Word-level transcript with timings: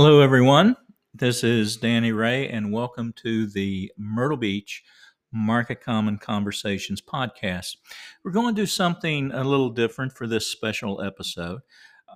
Hello, 0.00 0.20
everyone. 0.20 0.76
This 1.12 1.42
is 1.42 1.76
Danny 1.76 2.12
Ray, 2.12 2.48
and 2.48 2.72
welcome 2.72 3.12
to 3.14 3.48
the 3.48 3.90
Myrtle 3.98 4.36
Beach 4.36 4.84
Market 5.32 5.80
Common 5.80 6.18
Conversations 6.18 7.02
podcast. 7.02 7.78
We're 8.22 8.30
going 8.30 8.54
to 8.54 8.62
do 8.62 8.64
something 8.64 9.32
a 9.32 9.42
little 9.42 9.70
different 9.70 10.12
for 10.12 10.28
this 10.28 10.46
special 10.46 11.02
episode. 11.02 11.62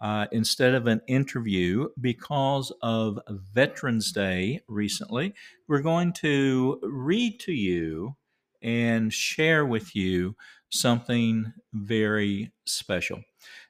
Uh, 0.01 0.27
instead 0.31 0.77
of 0.77 0.87
an 0.87 1.01
interview, 1.09 1.89
because 2.01 2.73
of 2.83 3.19
Veterans 3.29 4.13
Day 4.13 4.61
recently, 4.69 5.35
we're 5.67 5.83
going 5.83 6.13
to 6.13 6.79
read 6.85 7.41
to 7.41 7.53
you 7.53 8.15
and 8.63 9.13
share 9.13 9.67
with 9.67 9.97
you 9.97 10.37
something 10.71 11.53
very 11.73 12.53
special. 12.65 13.21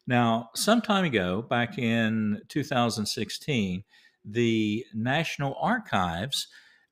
Now, 0.07 0.51
some 0.55 0.83
time 0.83 1.07
ago, 1.07 1.41
back 1.41 1.79
in 1.79 2.43
2016, 2.49 3.85
the 4.25 4.85
National 4.95 5.57
Archives 5.61 6.49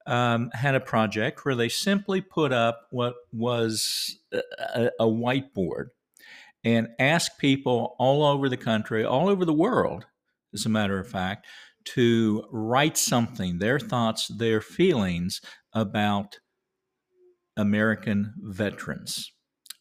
um, 0.06 0.50
had 0.52 0.74
a 0.74 0.80
project 0.80 1.44
where 1.44 1.54
they 1.54 1.68
simply 1.68 2.20
put 2.20 2.52
up 2.52 2.86
what 2.90 3.14
was 3.32 4.16
a, 4.32 4.90
a 4.98 5.06
whiteboard 5.06 5.86
and 6.64 6.88
asked 6.98 7.38
people 7.38 7.94
all 7.98 8.24
over 8.24 8.48
the 8.48 8.56
country, 8.56 9.04
all 9.04 9.28
over 9.28 9.44
the 9.44 9.52
world, 9.52 10.06
as 10.52 10.66
a 10.66 10.70
matter 10.70 10.98
of 10.98 11.08
fact, 11.08 11.46
to 11.84 12.44
write 12.50 12.96
something, 12.96 13.58
their 13.58 13.78
thoughts, 13.78 14.28
their 14.28 14.60
feelings 14.60 15.40
about 15.72 16.38
American 17.56 18.34
veterans 18.38 19.32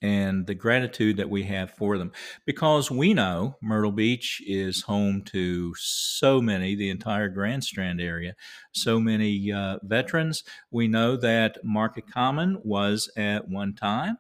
and 0.02 0.48
the 0.48 0.56
gratitude 0.56 1.18
that 1.18 1.30
we 1.30 1.44
have 1.44 1.72
for 1.72 1.98
them. 1.98 2.12
Because 2.46 2.90
we 2.90 3.14
know 3.14 3.58
Myrtle 3.62 3.92
Beach 3.92 4.42
is 4.46 4.82
home 4.82 5.24
to 5.26 5.74
so 5.76 6.42
many, 6.42 6.76
the 6.76 6.90
entire 6.90 7.30
Grand 7.30 7.64
Strand 7.64 8.02
area, 8.02 8.36
so 8.72 9.00
many 9.00 9.52
uh, 9.52 9.80
veterans. 9.84 10.44
We 10.72 10.88
know 10.88 11.18
that 11.18 11.58
Market 11.64 12.12
Common 12.12 12.60
was 12.64 13.12
at 13.18 13.48
one 13.48 13.74
time 13.74 14.18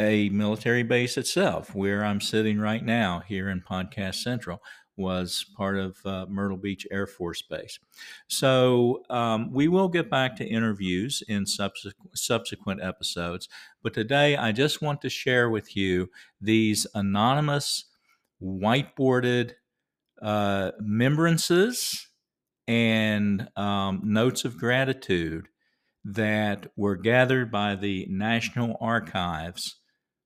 a 0.00 0.28
military 0.28 0.84
base 0.84 1.16
itself, 1.16 1.74
where 1.74 2.04
I'm 2.04 2.20
sitting 2.20 2.60
right 2.60 2.84
now 2.84 3.22
here 3.26 3.48
in 3.50 3.60
Podcast 3.60 4.16
Central 4.16 4.62
was 4.98 5.46
part 5.56 5.78
of 5.78 5.96
uh, 6.04 6.26
Myrtle 6.28 6.56
Beach 6.56 6.86
Air 6.90 7.06
Force 7.06 7.40
Base. 7.40 7.78
So 8.26 9.02
um, 9.08 9.52
we 9.52 9.68
will 9.68 9.88
get 9.88 10.10
back 10.10 10.36
to 10.36 10.44
interviews 10.44 11.22
in 11.28 11.46
subsequent, 11.46 12.18
subsequent 12.18 12.82
episodes, 12.82 13.48
but 13.82 13.94
today 13.94 14.36
I 14.36 14.52
just 14.52 14.82
want 14.82 15.00
to 15.02 15.08
share 15.08 15.48
with 15.48 15.76
you 15.76 16.10
these 16.40 16.86
anonymous 16.94 17.84
whiteboarded 18.42 19.52
uh, 20.20 20.72
remembrances 20.78 22.08
and 22.66 23.48
um, 23.56 24.00
notes 24.04 24.44
of 24.44 24.58
gratitude 24.58 25.48
that 26.04 26.70
were 26.76 26.96
gathered 26.96 27.50
by 27.50 27.74
the 27.74 28.06
National 28.10 28.76
Archives 28.80 29.76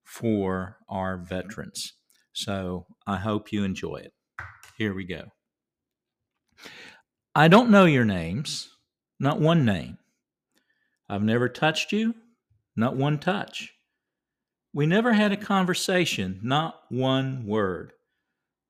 for 0.05 0.79
our 0.89 1.17
veterans. 1.19 1.95
So 2.33 2.87
I 3.07 3.17
hope 3.17 3.53
you 3.53 3.65
enjoy 3.65 3.97
it. 3.97 4.13
Here 4.77 4.95
we 4.95 5.05
go. 5.05 5.33
I 7.35 7.49
don't 7.49 7.71
know 7.71 7.85
your 7.85 8.05
names, 8.05 8.71
not 9.19 9.41
one 9.41 9.65
name. 9.65 9.99
I've 11.09 11.23
never 11.23 11.49
touched 11.49 11.93
you, 11.93 12.15
not 12.77 12.97
one 12.97 13.19
touch. 13.19 13.73
We 14.75 14.87
never 14.87 15.13
had 15.13 15.33
a 15.33 15.37
conversation, 15.37 16.41
not 16.43 16.81
one 16.89 17.47
word. 17.47 17.93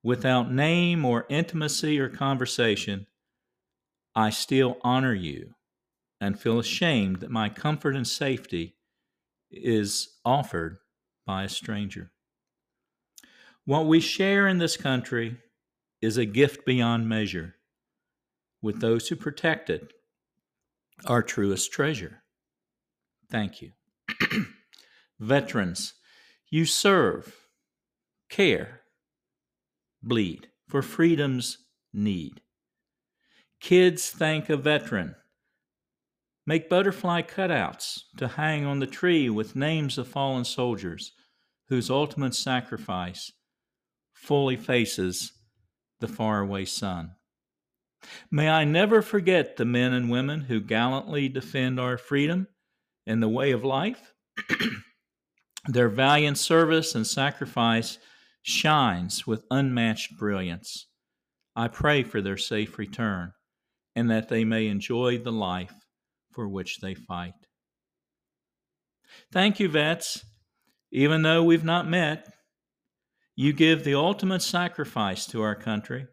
Without 0.02 0.52
name 0.52 1.04
or 1.04 1.26
intimacy 1.28 2.00
or 2.00 2.08
conversation, 2.08 3.06
I 4.14 4.30
still 4.30 4.78
honor 4.82 5.14
you 5.14 5.54
and 6.20 6.38
feel 6.38 6.58
ashamed 6.58 7.20
that 7.20 7.30
my 7.30 7.48
comfort 7.48 7.94
and 7.94 8.06
safety 8.06 8.76
is 9.50 10.08
offered 10.24 10.78
by 11.26 11.44
a 11.44 11.48
stranger. 11.48 12.10
What 13.64 13.86
we 13.86 14.00
share 14.00 14.48
in 14.48 14.58
this 14.58 14.76
country 14.76 15.36
is 16.02 16.18
a 16.18 16.26
gift 16.26 16.66
beyond 16.66 17.08
measure. 17.08 17.54
With 18.60 18.80
those 18.80 19.08
who 19.08 19.16
protect 19.16 19.70
it, 19.70 19.92
our 21.06 21.22
truest 21.22 21.72
treasure. 21.72 22.22
Thank 23.30 23.62
you. 23.62 23.72
Veterans, 25.20 25.94
you 26.50 26.64
serve, 26.66 27.34
care, 28.28 28.82
bleed 30.02 30.48
for 30.68 30.82
freedom's 30.82 31.58
need. 31.92 32.40
Kids 33.60 34.10
thank 34.10 34.50
a 34.50 34.56
veteran. 34.56 35.14
Make 36.44 36.68
butterfly 36.68 37.22
cutouts 37.22 38.00
to 38.16 38.26
hang 38.26 38.66
on 38.66 38.80
the 38.80 38.86
tree 38.86 39.30
with 39.30 39.54
names 39.54 39.96
of 39.96 40.08
fallen 40.08 40.44
soldiers 40.44 41.12
whose 41.68 41.88
ultimate 41.88 42.34
sacrifice 42.34 43.32
fully 44.12 44.56
faces 44.56 45.32
the 46.02 46.08
faraway 46.08 46.66
sun. 46.66 47.12
May 48.30 48.50
I 48.50 48.64
never 48.64 49.00
forget 49.00 49.56
the 49.56 49.64
men 49.64 49.94
and 49.94 50.10
women 50.10 50.42
who 50.42 50.60
gallantly 50.60 51.28
defend 51.30 51.80
our 51.80 51.96
freedom 51.96 52.48
and 53.06 53.22
the 53.22 53.28
way 53.28 53.52
of 53.52 53.64
life. 53.64 54.12
Their 55.66 55.88
valiant 55.88 56.38
service 56.38 56.94
and 56.94 57.06
sacrifice 57.06 57.98
shines 58.42 59.26
with 59.26 59.44
unmatched 59.50 60.18
brilliance. 60.18 60.88
I 61.54 61.68
pray 61.68 62.02
for 62.02 62.20
their 62.20 62.36
safe 62.36 62.78
return 62.78 63.32
and 63.94 64.10
that 64.10 64.28
they 64.28 64.44
may 64.44 64.66
enjoy 64.66 65.18
the 65.18 65.30
life 65.30 65.74
for 66.32 66.48
which 66.48 66.80
they 66.80 66.94
fight. 66.94 67.34
Thank 69.30 69.60
you, 69.60 69.68
vets. 69.68 70.24
Even 70.90 71.22
though 71.22 71.44
we've 71.44 71.64
not 71.64 71.88
met, 71.88 72.26
you 73.34 73.52
give 73.52 73.84
the 73.84 73.94
ultimate 73.94 74.42
sacrifice 74.42 75.26
to 75.26 75.42
our 75.42 75.54
country. 75.54 76.06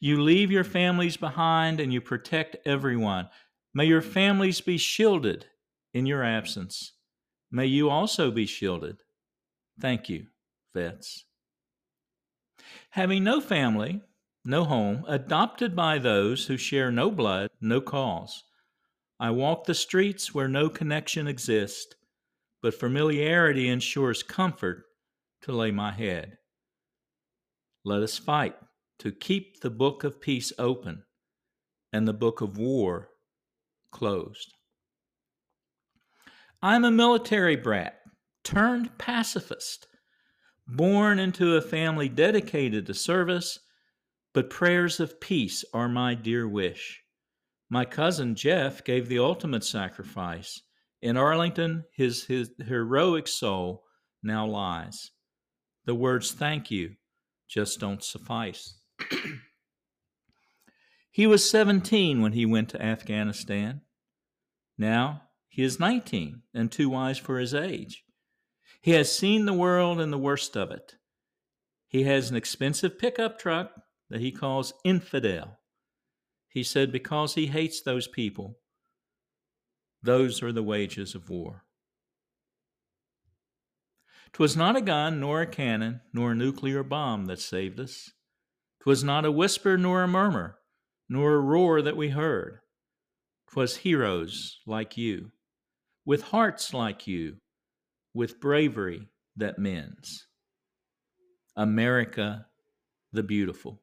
You 0.00 0.22
leave 0.22 0.50
your 0.50 0.64
families 0.64 1.16
behind 1.16 1.80
and 1.80 1.92
you 1.92 2.00
protect 2.00 2.56
everyone. 2.66 3.28
May 3.74 3.84
your 3.84 4.02
families 4.02 4.60
be 4.60 4.78
shielded 4.78 5.46
in 5.92 6.06
your 6.06 6.24
absence. 6.24 6.92
May 7.50 7.66
you 7.66 7.90
also 7.90 8.30
be 8.30 8.46
shielded. 8.46 8.98
Thank 9.80 10.08
you, 10.08 10.26
vets. 10.74 11.24
Having 12.90 13.24
no 13.24 13.40
family, 13.40 14.00
no 14.44 14.64
home, 14.64 15.04
adopted 15.06 15.76
by 15.76 15.98
those 15.98 16.46
who 16.46 16.56
share 16.56 16.90
no 16.90 17.10
blood, 17.10 17.50
no 17.60 17.80
cause, 17.80 18.44
I 19.18 19.30
walk 19.30 19.64
the 19.64 19.74
streets 19.74 20.34
where 20.34 20.48
no 20.48 20.68
connection 20.68 21.26
exists, 21.26 21.94
but 22.62 22.74
familiarity 22.74 23.68
ensures 23.68 24.22
comfort 24.22 24.84
to 25.42 25.52
lay 25.52 25.70
my 25.70 25.92
head. 25.92 26.36
Let 27.86 28.02
us 28.02 28.18
fight 28.18 28.56
to 28.98 29.12
keep 29.12 29.60
the 29.60 29.70
book 29.70 30.02
of 30.02 30.20
peace 30.20 30.52
open 30.58 31.04
and 31.92 32.08
the 32.08 32.12
book 32.12 32.40
of 32.40 32.58
war 32.58 33.10
closed. 33.92 34.52
I'm 36.60 36.84
a 36.84 36.90
military 36.90 37.54
brat 37.54 38.00
turned 38.42 38.98
pacifist, 38.98 39.86
born 40.66 41.20
into 41.20 41.54
a 41.54 41.60
family 41.60 42.08
dedicated 42.08 42.86
to 42.86 42.94
service, 42.94 43.60
but 44.34 44.50
prayers 44.50 44.98
of 44.98 45.20
peace 45.20 45.64
are 45.72 45.88
my 45.88 46.14
dear 46.16 46.48
wish. 46.48 47.00
My 47.70 47.84
cousin 47.84 48.34
Jeff 48.34 48.82
gave 48.82 49.08
the 49.08 49.20
ultimate 49.20 49.62
sacrifice. 49.62 50.60
In 51.02 51.16
Arlington, 51.16 51.84
his, 51.94 52.24
his 52.24 52.50
heroic 52.66 53.28
soul 53.28 53.84
now 54.24 54.44
lies. 54.44 55.12
The 55.84 55.94
words 55.94 56.32
thank 56.32 56.72
you 56.72 56.96
just 57.48 57.80
don't 57.80 58.02
suffice. 58.02 58.78
he 61.10 61.26
was 61.26 61.48
17 61.48 62.20
when 62.20 62.32
he 62.32 62.46
went 62.46 62.68
to 62.70 62.82
Afghanistan. 62.82 63.82
Now 64.78 65.22
he 65.48 65.62
is 65.62 65.80
19 65.80 66.42
and 66.54 66.70
too 66.70 66.90
wise 66.90 67.18
for 67.18 67.38
his 67.38 67.54
age. 67.54 68.04
He 68.80 68.92
has 68.92 69.10
seen 69.10 69.46
the 69.46 69.52
world 69.52 70.00
and 70.00 70.12
the 70.12 70.18
worst 70.18 70.56
of 70.56 70.70
it. 70.70 70.94
He 71.88 72.04
has 72.04 72.30
an 72.30 72.36
expensive 72.36 72.98
pickup 72.98 73.38
truck 73.38 73.72
that 74.10 74.20
he 74.20 74.32
calls 74.32 74.74
Infidel. 74.84 75.58
He 76.48 76.62
said, 76.62 76.92
because 76.92 77.34
he 77.34 77.46
hates 77.46 77.82
those 77.82 78.08
people, 78.08 78.58
those 80.02 80.42
are 80.42 80.52
the 80.52 80.62
wages 80.62 81.14
of 81.14 81.28
war. 81.28 81.65
'Twas 84.32 84.56
not 84.56 84.76
a 84.76 84.80
gun, 84.80 85.20
nor 85.20 85.42
a 85.42 85.46
cannon, 85.46 86.00
nor 86.12 86.32
a 86.32 86.34
nuclear 86.34 86.82
bomb 86.82 87.26
that 87.26 87.38
saved 87.38 87.80
us. 87.80 88.10
'Twas 88.80 89.02
not 89.02 89.24
a 89.24 89.32
whisper, 89.32 89.76
nor 89.76 90.02
a 90.02 90.08
murmur, 90.08 90.58
nor 91.08 91.34
a 91.34 91.40
roar 91.40 91.82
that 91.82 91.96
we 91.96 92.10
heard. 92.10 92.60
'Twas 93.48 93.78
heroes 93.78 94.60
like 94.66 94.96
you, 94.96 95.32
with 96.04 96.22
hearts 96.22 96.74
like 96.74 97.06
you, 97.06 97.40
with 98.14 98.40
bravery 98.40 99.08
that 99.36 99.58
mends. 99.58 100.26
America 101.56 102.46
the 103.12 103.22
Beautiful. 103.22 103.82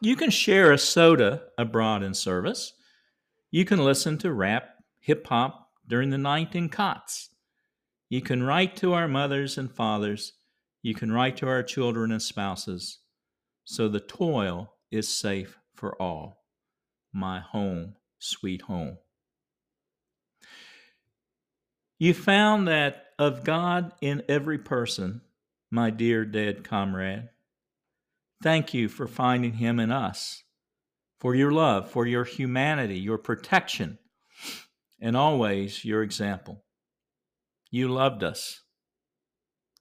You 0.00 0.16
can 0.16 0.30
share 0.30 0.72
a 0.72 0.78
soda 0.78 1.44
abroad 1.56 2.02
in 2.02 2.12
service. 2.12 2.74
You 3.50 3.64
can 3.64 3.84
listen 3.84 4.18
to 4.18 4.32
rap, 4.32 4.82
hip 5.00 5.26
hop 5.26 5.63
during 5.86 6.10
the 6.10 6.18
night 6.18 6.54
in 6.54 6.68
cots. 6.68 7.30
You 8.08 8.20
can 8.20 8.42
write 8.42 8.76
to 8.76 8.92
our 8.92 9.08
mothers 9.08 9.58
and 9.58 9.70
fathers. 9.70 10.34
You 10.82 10.94
can 10.94 11.10
write 11.10 11.36
to 11.38 11.48
our 11.48 11.62
children 11.62 12.12
and 12.12 12.22
spouses. 12.22 12.98
So 13.64 13.88
the 13.88 14.00
toil 14.00 14.74
is 14.90 15.08
safe 15.08 15.58
for 15.74 16.00
all. 16.00 16.44
My 17.12 17.40
home, 17.40 17.96
sweet 18.18 18.62
home. 18.62 18.98
You 21.98 22.12
found 22.12 22.68
that 22.68 23.06
of 23.18 23.44
God 23.44 23.92
in 24.00 24.22
every 24.28 24.58
person, 24.58 25.22
my 25.70 25.90
dear 25.90 26.24
dead 26.24 26.64
comrade. 26.64 27.28
Thank 28.42 28.74
you 28.74 28.88
for 28.88 29.06
finding 29.06 29.54
him 29.54 29.80
in 29.80 29.90
us, 29.90 30.42
for 31.20 31.34
your 31.34 31.52
love, 31.52 31.90
for 31.90 32.06
your 32.06 32.24
humanity, 32.24 32.98
your 32.98 33.16
protection, 33.16 33.98
and 35.00 35.16
always 35.16 35.84
your 35.84 36.02
example. 36.02 36.64
You 37.70 37.88
loved 37.88 38.22
us 38.22 38.60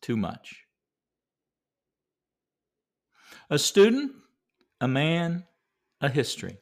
too 0.01 0.17
much. 0.17 0.63
A 3.49 3.59
student, 3.59 4.11
a 4.81 4.87
man, 4.87 5.45
a 6.01 6.09
history. 6.09 6.57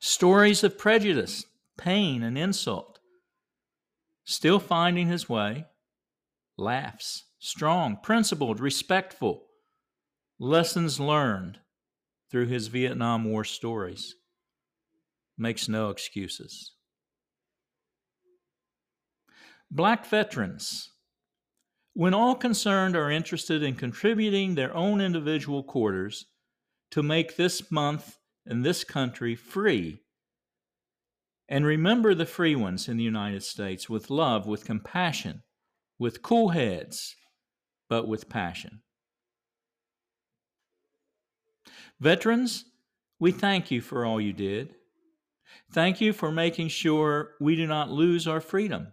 Stories 0.00 0.62
of 0.64 0.78
prejudice, 0.78 1.44
pain, 1.76 2.22
and 2.22 2.36
insult. 2.36 2.98
Still 4.24 4.58
finding 4.58 5.08
his 5.08 5.28
way. 5.28 5.64
Laughs, 6.56 7.24
strong, 7.38 7.98
principled, 8.02 8.60
respectful 8.60 9.48
lessons 10.38 11.00
learned 11.00 11.58
through 12.30 12.46
his 12.46 12.68
Vietnam 12.68 13.24
War 13.24 13.44
stories, 13.44 14.14
makes 15.36 15.68
no 15.68 15.90
excuses. 15.90 16.74
Black 19.70 20.06
veterans. 20.06 20.92
When 21.92 22.14
all 22.14 22.34
concerned 22.34 22.96
are 22.96 23.10
interested 23.10 23.62
in 23.62 23.74
contributing 23.74 24.54
their 24.54 24.74
own 24.74 25.00
individual 25.00 25.62
quarters 25.62 26.26
to 26.92 27.02
make 27.02 27.36
this 27.36 27.70
month 27.70 28.16
and 28.46 28.64
this 28.64 28.82
country 28.82 29.34
free, 29.34 30.00
and 31.50 31.66
remember 31.66 32.14
the 32.14 32.24
free 32.26 32.56
ones 32.56 32.88
in 32.88 32.96
the 32.96 33.04
United 33.04 33.42
States 33.42 33.90
with 33.90 34.10
love, 34.10 34.46
with 34.46 34.64
compassion, 34.64 35.42
with 35.98 36.22
cool 36.22 36.50
heads, 36.50 37.14
but 37.90 38.08
with 38.08 38.28
passion. 38.28 38.80
Veterans, 42.00 42.64
we 43.18 43.32
thank 43.32 43.70
you 43.70 43.80
for 43.82 44.06
all 44.06 44.20
you 44.20 44.32
did. 44.32 44.74
Thank 45.72 46.00
you 46.00 46.12
for 46.12 46.30
making 46.30 46.68
sure 46.68 47.32
we 47.40 47.56
do 47.56 47.66
not 47.66 47.90
lose 47.90 48.26
our 48.26 48.40
freedom. 48.40 48.92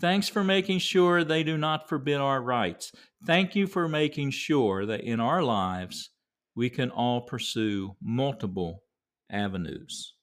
Thanks 0.00 0.28
for 0.28 0.44
making 0.44 0.78
sure 0.78 1.24
they 1.24 1.42
do 1.42 1.56
not 1.56 1.88
forbid 1.88 2.16
our 2.16 2.42
rights. 2.42 2.92
Thank 3.24 3.54
you 3.54 3.66
for 3.66 3.88
making 3.88 4.30
sure 4.30 4.86
that 4.86 5.02
in 5.02 5.20
our 5.20 5.42
lives 5.42 6.10
we 6.54 6.70
can 6.70 6.90
all 6.90 7.22
pursue 7.22 7.96
multiple 8.02 8.82
avenues. 9.30 10.14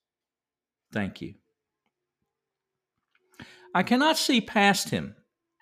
Thank 0.92 1.22
you. 1.22 1.36
I 3.74 3.84
cannot 3.84 4.18
see 4.18 4.42
past 4.42 4.90
him. 4.90 5.16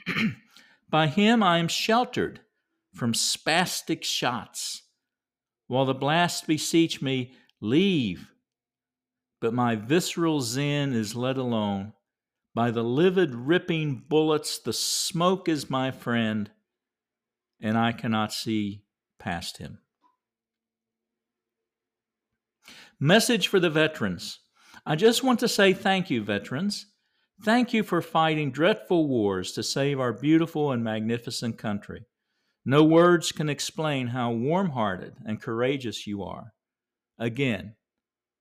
By 0.89 1.07
him 1.07 1.43
I 1.43 1.57
am 1.57 1.67
sheltered 1.67 2.41
from 2.93 3.13
spastic 3.13 4.03
shots 4.03 4.83
while 5.67 5.85
the 5.85 5.93
blasts 5.93 6.41
beseech 6.41 7.01
me, 7.01 7.33
Leave. 7.61 8.31
But 9.41 9.53
my 9.53 9.75
visceral 9.75 10.41
zen 10.41 10.93
is 10.93 11.15
let 11.15 11.37
alone. 11.37 11.93
By 12.57 12.71
the 12.71 12.81
livid, 12.81 13.35
ripping 13.35 14.05
bullets, 14.09 14.57
the 14.57 14.73
smoke 14.73 15.47
is 15.47 15.69
my 15.69 15.91
friend, 15.91 16.49
and 17.61 17.77
I 17.77 17.91
cannot 17.91 18.33
see 18.33 18.81
past 19.19 19.59
him. 19.59 19.77
Message 22.99 23.47
for 23.47 23.59
the 23.59 23.69
veterans. 23.69 24.39
I 24.87 24.95
just 24.95 25.23
want 25.23 25.39
to 25.41 25.47
say 25.47 25.71
thank 25.71 26.09
you, 26.09 26.23
veterans. 26.23 26.87
Thank 27.43 27.75
you 27.75 27.83
for 27.83 28.01
fighting 28.01 28.49
dreadful 28.49 29.07
wars 29.07 29.51
to 29.51 29.61
save 29.61 29.99
our 29.99 30.11
beautiful 30.11 30.71
and 30.71 30.83
magnificent 30.83 31.59
country. 31.59 32.07
No 32.65 32.83
words 32.83 33.31
can 33.31 33.49
explain 33.49 34.07
how 34.07 34.31
warm 34.31 34.71
hearted 34.71 35.13
and 35.27 35.39
courageous 35.39 36.07
you 36.07 36.23
are. 36.23 36.53
Again, 37.19 37.75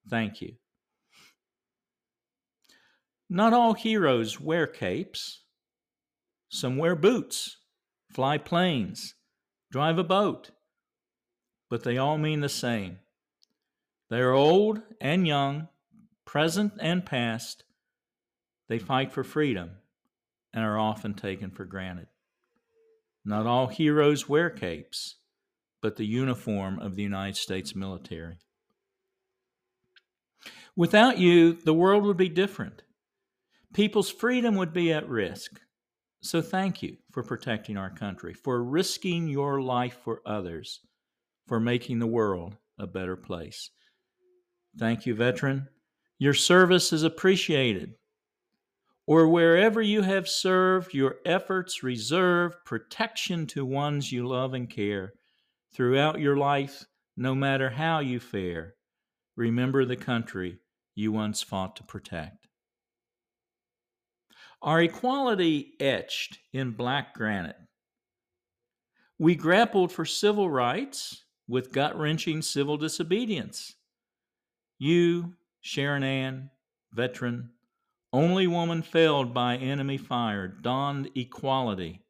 thank 0.09 0.41
you. 0.41 0.55
Not 3.29 3.53
all 3.53 3.73
heroes 3.73 4.39
wear 4.39 4.67
capes. 4.67 5.43
Some 6.49 6.77
wear 6.77 6.95
boots, 6.95 7.57
fly 8.13 8.37
planes, 8.37 9.15
drive 9.69 9.97
a 9.97 10.03
boat, 10.03 10.51
but 11.69 11.83
they 11.83 11.97
all 11.97 12.17
mean 12.17 12.39
the 12.39 12.47
same. 12.47 12.99
They 14.09 14.19
are 14.19 14.31
old 14.31 14.81
and 15.01 15.27
young, 15.27 15.67
present 16.25 16.73
and 16.79 17.05
past. 17.05 17.65
They 18.69 18.79
fight 18.79 19.11
for 19.11 19.25
freedom 19.25 19.71
and 20.53 20.63
are 20.63 20.79
often 20.79 21.13
taken 21.13 21.51
for 21.51 21.65
granted. 21.65 22.07
Not 23.25 23.45
all 23.45 23.67
heroes 23.67 24.29
wear 24.29 24.49
capes, 24.49 25.15
but 25.81 25.97
the 25.97 26.05
uniform 26.05 26.79
of 26.79 26.95
the 26.95 27.03
United 27.03 27.35
States 27.35 27.75
military. 27.75 28.37
Without 30.77 31.17
you, 31.17 31.53
the 31.53 31.73
world 31.73 32.05
would 32.05 32.15
be 32.15 32.29
different. 32.29 32.83
People's 33.73 34.09
freedom 34.09 34.55
would 34.55 34.73
be 34.73 34.91
at 34.91 35.07
risk. 35.07 35.59
So 36.21 36.41
thank 36.41 36.81
you 36.81 36.97
for 37.11 37.23
protecting 37.23 37.77
our 37.77 37.91
country, 37.91 38.33
for 38.33 38.63
risking 38.63 39.27
your 39.27 39.61
life 39.61 39.97
for 40.03 40.21
others, 40.25 40.81
for 41.47 41.59
making 41.59 41.99
the 41.99 42.07
world 42.07 42.57
a 42.79 42.87
better 42.87 43.15
place. 43.15 43.69
Thank 44.77 45.05
you, 45.05 45.15
veteran. 45.15 45.67
Your 46.19 46.33
service 46.33 46.91
is 46.91 47.03
appreciated 47.03 47.95
or 49.07 49.29
wherever 49.29 49.81
you 49.81 50.01
have 50.01 50.27
served, 50.27 50.93
your 50.93 51.15
efforts 51.25 51.81
reserve 51.81 52.53
protection 52.65 53.47
to 53.47 53.65
ones 53.65 54.11
you 54.11 54.27
love 54.27 54.53
and 54.53 54.69
care. 54.69 55.13
Throughout 55.73 56.19
your 56.19 56.35
life, 56.35 56.85
no 57.15 57.33
matter 57.33 57.69
how 57.69 57.99
you 57.99 58.19
fare, 58.19 58.75
remember 59.37 59.85
the 59.85 59.95
country 59.95 60.59
you 60.93 61.13
once 61.13 61.41
fought 61.41 61.77
to 61.77 61.83
protect. 61.83 62.46
Our 64.61 64.81
equality 64.81 65.73
etched 65.79 66.39
in 66.51 66.71
black 66.71 67.13
granite. 67.13 67.57
We 69.19 69.35
grappled 69.35 69.91
for 69.91 70.05
civil 70.05 70.49
rights 70.49 71.23
with 71.47 71.71
gut 71.71 71.97
wrenching 71.97 72.41
civil 72.41 72.77
disobedience. 72.77 73.75
You, 74.79 75.35
Sharon 75.61 76.03
Ann, 76.03 76.49
veteran, 76.93 77.51
only 78.13 78.47
woman 78.47 78.81
felled 78.81 79.33
by 79.33 79.57
enemy 79.57 79.97
fire, 79.97 80.47
donned 80.47 81.09
equality. 81.15 82.01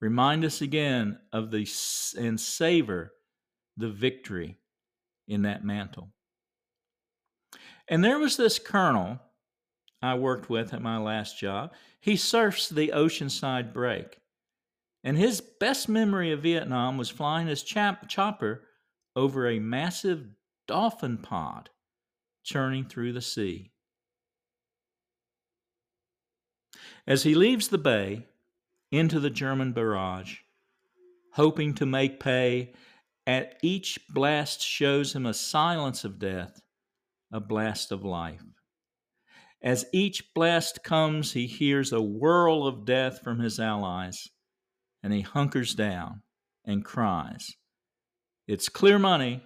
Remind 0.00 0.44
us 0.44 0.60
again 0.60 1.18
of 1.32 1.50
the 1.50 1.66
and 2.18 2.38
savor 2.38 3.12
the 3.76 3.90
victory 3.90 4.58
in 5.26 5.42
that 5.42 5.64
mantle. 5.64 6.08
And 7.88 8.04
there 8.04 8.18
was 8.18 8.36
this 8.36 8.58
colonel 8.58 9.20
I 10.02 10.14
worked 10.14 10.50
with 10.50 10.74
at 10.74 10.82
my 10.82 10.98
last 10.98 11.38
job. 11.38 11.72
He 12.00 12.16
surfs 12.16 12.68
the 12.68 12.92
oceanside 12.94 13.72
break. 13.72 14.18
And 15.02 15.16
his 15.16 15.40
best 15.40 15.88
memory 15.88 16.32
of 16.32 16.42
Vietnam 16.42 16.98
was 16.98 17.10
flying 17.10 17.46
his 17.46 17.62
chopper 17.62 18.64
over 19.14 19.48
a 19.48 19.60
massive 19.60 20.26
dolphin 20.66 21.18
pod 21.18 21.70
churning 22.42 22.84
through 22.84 23.12
the 23.12 23.20
sea. 23.20 23.72
As 27.06 27.22
he 27.22 27.34
leaves 27.34 27.68
the 27.68 27.78
bay 27.78 28.26
into 28.90 29.20
the 29.20 29.30
German 29.30 29.72
barrage, 29.72 30.38
hoping 31.32 31.74
to 31.74 31.86
make 31.86 32.18
pay, 32.18 32.72
at 33.26 33.58
each 33.62 33.98
blast 34.10 34.60
shows 34.60 35.14
him 35.14 35.26
a 35.26 35.34
silence 35.34 36.04
of 36.04 36.18
death, 36.18 36.60
a 37.32 37.40
blast 37.40 37.92
of 37.92 38.04
life. 38.04 38.42
As 39.62 39.86
each 39.92 40.34
blast 40.34 40.84
comes, 40.84 41.32
he 41.32 41.46
hears 41.46 41.92
a 41.92 42.02
whirl 42.02 42.66
of 42.66 42.84
death 42.84 43.22
from 43.22 43.40
his 43.40 43.58
allies, 43.58 44.28
and 45.02 45.12
he 45.12 45.22
hunkers 45.22 45.74
down 45.74 46.22
and 46.64 46.84
cries, 46.84 47.54
It's 48.46 48.68
clear 48.68 48.98
money 48.98 49.42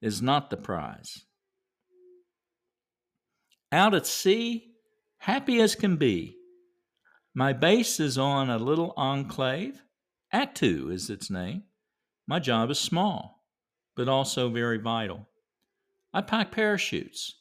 is 0.00 0.22
not 0.22 0.50
the 0.50 0.56
prize. 0.56 1.24
Out 3.72 3.94
at 3.94 4.06
sea, 4.06 4.74
happy 5.18 5.60
as 5.60 5.74
can 5.74 5.96
be, 5.96 6.36
my 7.34 7.52
base 7.52 7.98
is 7.98 8.16
on 8.16 8.48
a 8.48 8.58
little 8.58 8.94
enclave. 8.96 9.82
Attu 10.32 10.92
is 10.92 11.10
its 11.10 11.30
name. 11.30 11.64
My 12.28 12.38
job 12.38 12.70
is 12.70 12.78
small, 12.78 13.44
but 13.96 14.08
also 14.08 14.48
very 14.48 14.78
vital. 14.78 15.28
I 16.12 16.20
pack 16.20 16.52
parachutes 16.52 17.34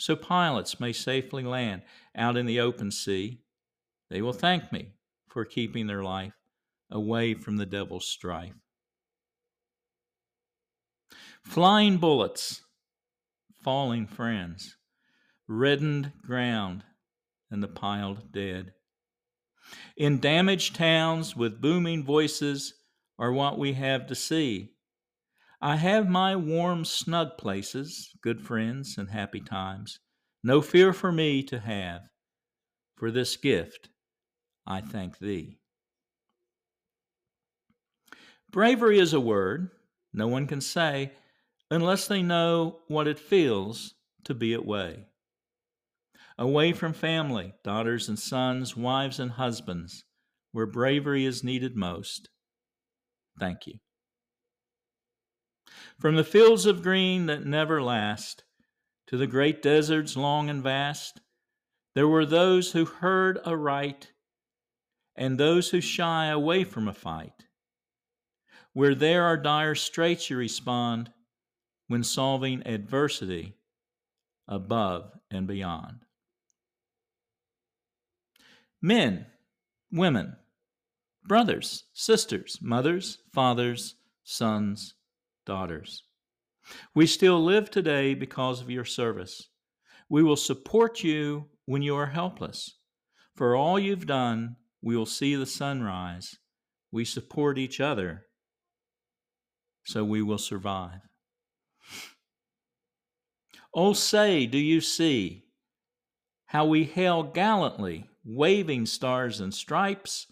so 0.00 0.16
pilots 0.16 0.80
may 0.80 0.92
safely 0.92 1.42
land 1.42 1.82
out 2.16 2.36
in 2.36 2.46
the 2.46 2.58
open 2.58 2.90
sea. 2.90 3.42
They 4.08 4.22
will 4.22 4.32
thank 4.32 4.72
me 4.72 4.94
for 5.28 5.44
keeping 5.44 5.86
their 5.86 6.02
life 6.02 6.32
away 6.90 7.34
from 7.34 7.58
the 7.58 7.66
devil's 7.66 8.06
strife. 8.06 8.54
Flying 11.44 11.98
bullets, 11.98 12.62
falling 13.62 14.06
friends, 14.06 14.76
reddened 15.46 16.12
ground, 16.26 16.82
and 17.50 17.62
the 17.62 17.68
piled 17.68 18.32
dead. 18.32 18.72
In 19.98 20.18
damaged 20.18 20.76
towns 20.76 21.36
with 21.36 21.60
booming 21.60 22.04
voices 22.04 22.72
are 23.18 23.32
what 23.32 23.58
we 23.58 23.74
have 23.74 24.06
to 24.06 24.14
see. 24.14 24.72
I 25.62 25.76
have 25.76 26.08
my 26.08 26.36
warm, 26.36 26.84
snug 26.84 27.36
places, 27.36 28.14
good 28.22 28.40
friends, 28.40 28.96
and 28.96 29.10
happy 29.10 29.40
times. 29.40 30.00
No 30.42 30.62
fear 30.62 30.92
for 30.92 31.12
me 31.12 31.42
to 31.44 31.60
have. 31.60 32.02
For 32.96 33.10
this 33.10 33.36
gift, 33.36 33.90
I 34.66 34.80
thank 34.80 35.18
thee. 35.18 35.60
Bravery 38.50 38.98
is 38.98 39.12
a 39.12 39.20
word 39.20 39.70
no 40.12 40.26
one 40.28 40.46
can 40.46 40.60
say 40.60 41.12
unless 41.70 42.08
they 42.08 42.22
know 42.22 42.82
what 42.88 43.06
it 43.06 43.18
feels 43.18 43.94
to 44.24 44.34
be 44.34 44.52
away. 44.54 45.06
Away 46.38 46.72
from 46.72 46.92
family, 46.92 47.54
daughters 47.62 48.08
and 48.08 48.18
sons, 48.18 48.76
wives 48.76 49.20
and 49.20 49.32
husbands, 49.32 50.04
where 50.52 50.66
bravery 50.66 51.24
is 51.24 51.44
needed 51.44 51.76
most. 51.76 52.28
Thank 53.38 53.66
you. 53.66 53.78
From 55.98 56.16
the 56.16 56.24
fields 56.24 56.66
of 56.66 56.82
green 56.82 57.26
that 57.26 57.44
never 57.44 57.82
last 57.82 58.44
to 59.06 59.16
the 59.16 59.26
great 59.26 59.62
deserts 59.62 60.16
long 60.16 60.48
and 60.48 60.62
vast, 60.62 61.20
there 61.94 62.08
were 62.08 62.26
those 62.26 62.72
who 62.72 62.84
heard 62.84 63.38
aright 63.44 64.12
and 65.16 65.36
those 65.36 65.70
who 65.70 65.80
shy 65.80 66.26
away 66.26 66.64
from 66.64 66.88
a 66.88 66.94
fight. 66.94 67.46
Where 68.72 68.94
there 68.94 69.24
are 69.24 69.36
dire 69.36 69.74
straits, 69.74 70.30
you 70.30 70.36
respond 70.36 71.10
when 71.88 72.04
solving 72.04 72.66
adversity 72.66 73.56
above 74.46 75.10
and 75.30 75.46
beyond. 75.46 76.04
Men, 78.80 79.26
women, 79.90 80.36
brothers, 81.24 81.84
sisters, 81.92 82.58
mothers, 82.62 83.18
fathers, 83.32 83.96
sons, 84.24 84.94
daughters. 85.50 86.04
We 86.94 87.08
still 87.08 87.42
live 87.42 87.72
today 87.72 88.14
because 88.14 88.60
of 88.60 88.70
your 88.70 88.84
service. 88.84 89.48
We 90.08 90.22
will 90.22 90.36
support 90.36 91.02
you 91.02 91.46
when 91.66 91.82
you 91.82 91.96
are 91.96 92.06
helpless. 92.06 92.76
For 93.34 93.56
all 93.56 93.76
you've 93.76 94.06
done, 94.06 94.54
we 94.80 94.96
will 94.96 95.06
see 95.06 95.34
the 95.34 95.46
sunrise. 95.46 96.36
We 96.92 97.04
support 97.04 97.58
each 97.58 97.80
other, 97.80 98.26
so 99.84 100.04
we 100.04 100.22
will 100.22 100.38
survive. 100.38 101.00
Oh, 103.74 103.92
say, 103.92 104.46
do 104.46 104.58
you 104.58 104.80
see 104.80 105.46
how 106.46 106.64
we 106.64 106.84
hail 106.84 107.24
gallantly, 107.24 108.08
waving 108.24 108.86
stars 108.86 109.40
and 109.40 109.52
stripes? 109.52 110.28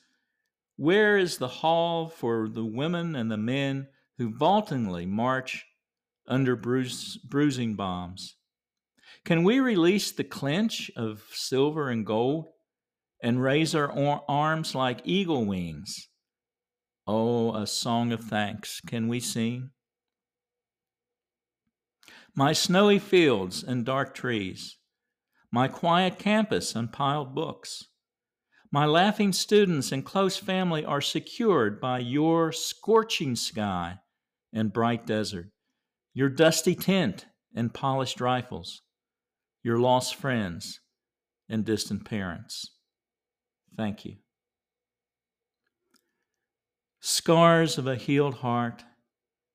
Where 0.77 1.19
is 1.19 1.39
the 1.39 1.49
hall 1.49 2.09
for 2.09 2.49
the 2.49 2.65
women 2.65 3.17
and 3.17 3.29
the 3.29 3.37
men 3.37 3.89
who 4.19 4.37
vaultingly 4.37 5.07
march 5.07 5.65
under 6.27 6.57
bruise, 6.57 7.17
bruising 7.19 7.77
bombs? 7.77 8.37
Can 9.25 9.45
we 9.45 9.61
release 9.61 10.11
the 10.11 10.25
clinch 10.25 10.91
of 10.97 11.23
silver 11.33 11.89
and 11.89 12.05
gold 12.05 12.47
and 13.23 13.43
raise 13.43 13.75
our 13.75 13.91
arms 14.29 14.75
like 14.75 15.01
eagle 15.05 15.47
wings? 15.47 16.09
Oh, 17.07 17.55
a 17.55 17.67
song 17.67 18.13
of 18.13 18.21
thanks 18.25 18.81
can 18.81 19.09
we 19.09 19.21
sing? 19.21 19.71
My 22.35 22.53
snowy 22.53 22.99
fields 22.99 23.63
and 23.63 23.85
dark 23.85 24.15
trees, 24.15 24.79
my 25.51 25.69
quiet 25.69 26.19
campus 26.19 26.75
and 26.75 26.93
piled 26.93 27.35
books, 27.35 27.85
my 28.71 28.85
laughing 28.85 29.33
students 29.33 29.93
and 29.93 30.05
close 30.05 30.37
family 30.37 30.85
are 30.85 31.01
secured 31.01 31.81
by 31.81 32.01
your 32.01 32.53
scorching 32.53 33.35
sky 33.35 33.99
and 34.53 34.73
bright 34.73 35.07
desert, 35.07 35.51
your 36.15 36.29
dusty 36.29 36.75
tent 36.75 37.27
and 37.55 37.75
polished 37.75 38.21
rifles, 38.21 38.83
your 39.63 39.79
lost 39.79 40.15
friends 40.15 40.81
and 41.49 41.65
distant 41.65 42.05
parents. 42.05 42.73
Thank 43.77 44.05
you. 44.05 44.17
Scars 47.01 47.79
of 47.79 47.87
a 47.87 47.97
healed 47.97 48.35
heart. 48.37 48.85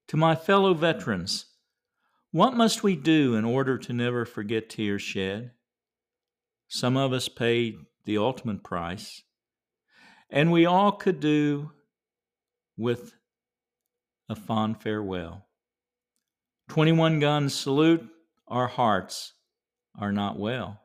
To 0.10 0.18
my 0.18 0.36
fellow 0.36 0.74
veterans, 0.74 1.46
what 2.32 2.56
must 2.56 2.84
we 2.84 2.96
do 2.96 3.36
in 3.36 3.46
order 3.46 3.78
to 3.78 3.94
never 3.94 4.26
forget 4.26 4.70
tears 4.70 5.02
shed? 5.02 5.52
Some 6.68 6.98
of 6.98 7.14
us 7.14 7.30
paid 7.30 7.76
the 8.06 8.18
ultimate 8.18 8.64
price, 8.64 9.24
and 10.30 10.52
we 10.52 10.66
all 10.66 10.92
could 10.92 11.20
do 11.20 11.72
with 12.76 13.14
a 14.30 14.36
fond 14.36 14.82
farewell. 14.82 15.46
21 16.70 17.20
guns 17.20 17.54
salute, 17.54 18.08
our 18.48 18.68
hearts 18.68 19.34
are 20.00 20.12
not 20.12 20.40
well. 20.40 20.82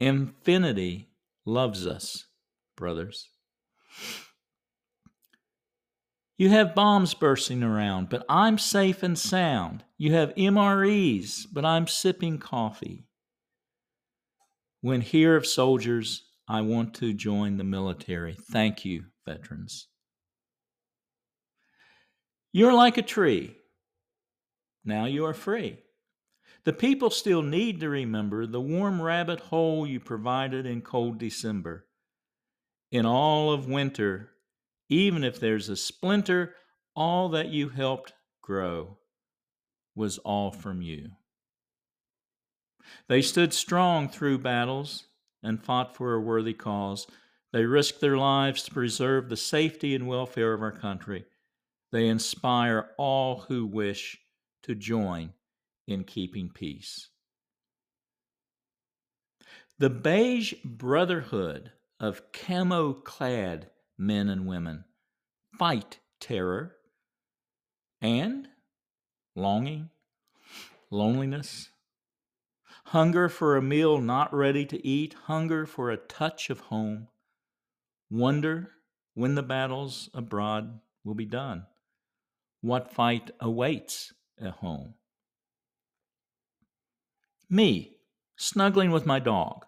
Infinity 0.00 1.08
loves 1.44 1.86
us, 1.86 2.26
brothers. 2.76 3.28
You 6.38 6.48
have 6.48 6.74
bombs 6.74 7.14
bursting 7.14 7.62
around, 7.62 8.08
but 8.08 8.24
I'm 8.28 8.58
safe 8.58 9.02
and 9.02 9.18
sound. 9.18 9.84
You 9.96 10.12
have 10.14 10.34
MREs, 10.34 11.46
but 11.52 11.64
I'm 11.64 11.86
sipping 11.86 12.38
coffee. 12.38 13.06
When 14.80 15.02
hear 15.02 15.36
of 15.36 15.46
soldiers, 15.46 16.24
I 16.48 16.62
want 16.62 16.94
to 16.94 17.12
join 17.12 17.56
the 17.56 17.64
military. 17.64 18.36
Thank 18.50 18.84
you, 18.84 19.04
veterans. 19.24 19.86
You're 22.52 22.74
like 22.74 22.98
a 22.98 23.02
tree. 23.02 23.56
Now 24.84 25.06
you 25.06 25.24
are 25.24 25.34
free. 25.34 25.78
The 26.64 26.72
people 26.72 27.10
still 27.10 27.42
need 27.42 27.80
to 27.80 27.88
remember 27.88 28.46
the 28.46 28.60
warm 28.60 29.00
rabbit 29.00 29.40
hole 29.40 29.86
you 29.86 29.98
provided 29.98 30.66
in 30.66 30.82
cold 30.82 31.18
December. 31.18 31.86
In 32.90 33.06
all 33.06 33.52
of 33.52 33.66
winter, 33.66 34.30
even 34.88 35.24
if 35.24 35.40
there's 35.40 35.68
a 35.68 35.76
splinter, 35.76 36.54
all 36.94 37.30
that 37.30 37.48
you 37.48 37.70
helped 37.70 38.12
grow 38.42 38.98
was 39.94 40.18
all 40.18 40.50
from 40.50 40.82
you. 40.82 41.10
They 43.08 43.22
stood 43.22 43.54
strong 43.54 44.08
through 44.08 44.38
battles 44.38 45.04
and 45.42 45.62
fought 45.62 45.96
for 45.96 46.14
a 46.14 46.20
worthy 46.20 46.52
cause. 46.52 47.06
They 47.52 47.64
risked 47.64 48.00
their 48.00 48.18
lives 48.18 48.62
to 48.64 48.70
preserve 48.70 49.28
the 49.28 49.36
safety 49.36 49.94
and 49.94 50.06
welfare 50.06 50.52
of 50.52 50.62
our 50.62 50.72
country. 50.72 51.24
They 51.92 52.08
inspire 52.08 52.90
all 52.96 53.40
who 53.42 53.66
wish 53.66 54.18
to 54.62 54.74
join 54.74 55.34
in 55.86 56.04
keeping 56.04 56.48
peace. 56.48 57.10
The 59.78 59.90
beige 59.90 60.54
brotherhood 60.64 61.72
of 62.00 62.32
camo 62.32 62.94
clad 62.94 63.70
men 63.98 64.30
and 64.30 64.46
women 64.46 64.84
fight 65.58 65.98
terror 66.18 66.76
and 68.00 68.48
longing, 69.36 69.90
loneliness, 70.90 71.68
hunger 72.86 73.28
for 73.28 73.56
a 73.56 73.62
meal 73.62 73.98
not 73.98 74.32
ready 74.32 74.64
to 74.64 74.86
eat, 74.86 75.14
hunger 75.24 75.66
for 75.66 75.90
a 75.90 75.98
touch 75.98 76.48
of 76.48 76.60
home, 76.60 77.08
wonder 78.10 78.70
when 79.12 79.34
the 79.34 79.42
battles 79.42 80.08
abroad 80.14 80.80
will 81.04 81.14
be 81.14 81.26
done 81.26 81.66
what 82.62 82.94
fight 82.94 83.30
awaits 83.40 84.14
at 84.40 84.52
home. 84.52 84.94
Me, 87.50 87.96
snuggling 88.36 88.90
with 88.90 89.04
my 89.04 89.18
dog. 89.18 89.66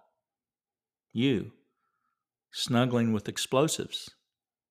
You, 1.13 1.53
snuggling 2.51 3.13
with 3.13 3.29
explosives 3.29 4.09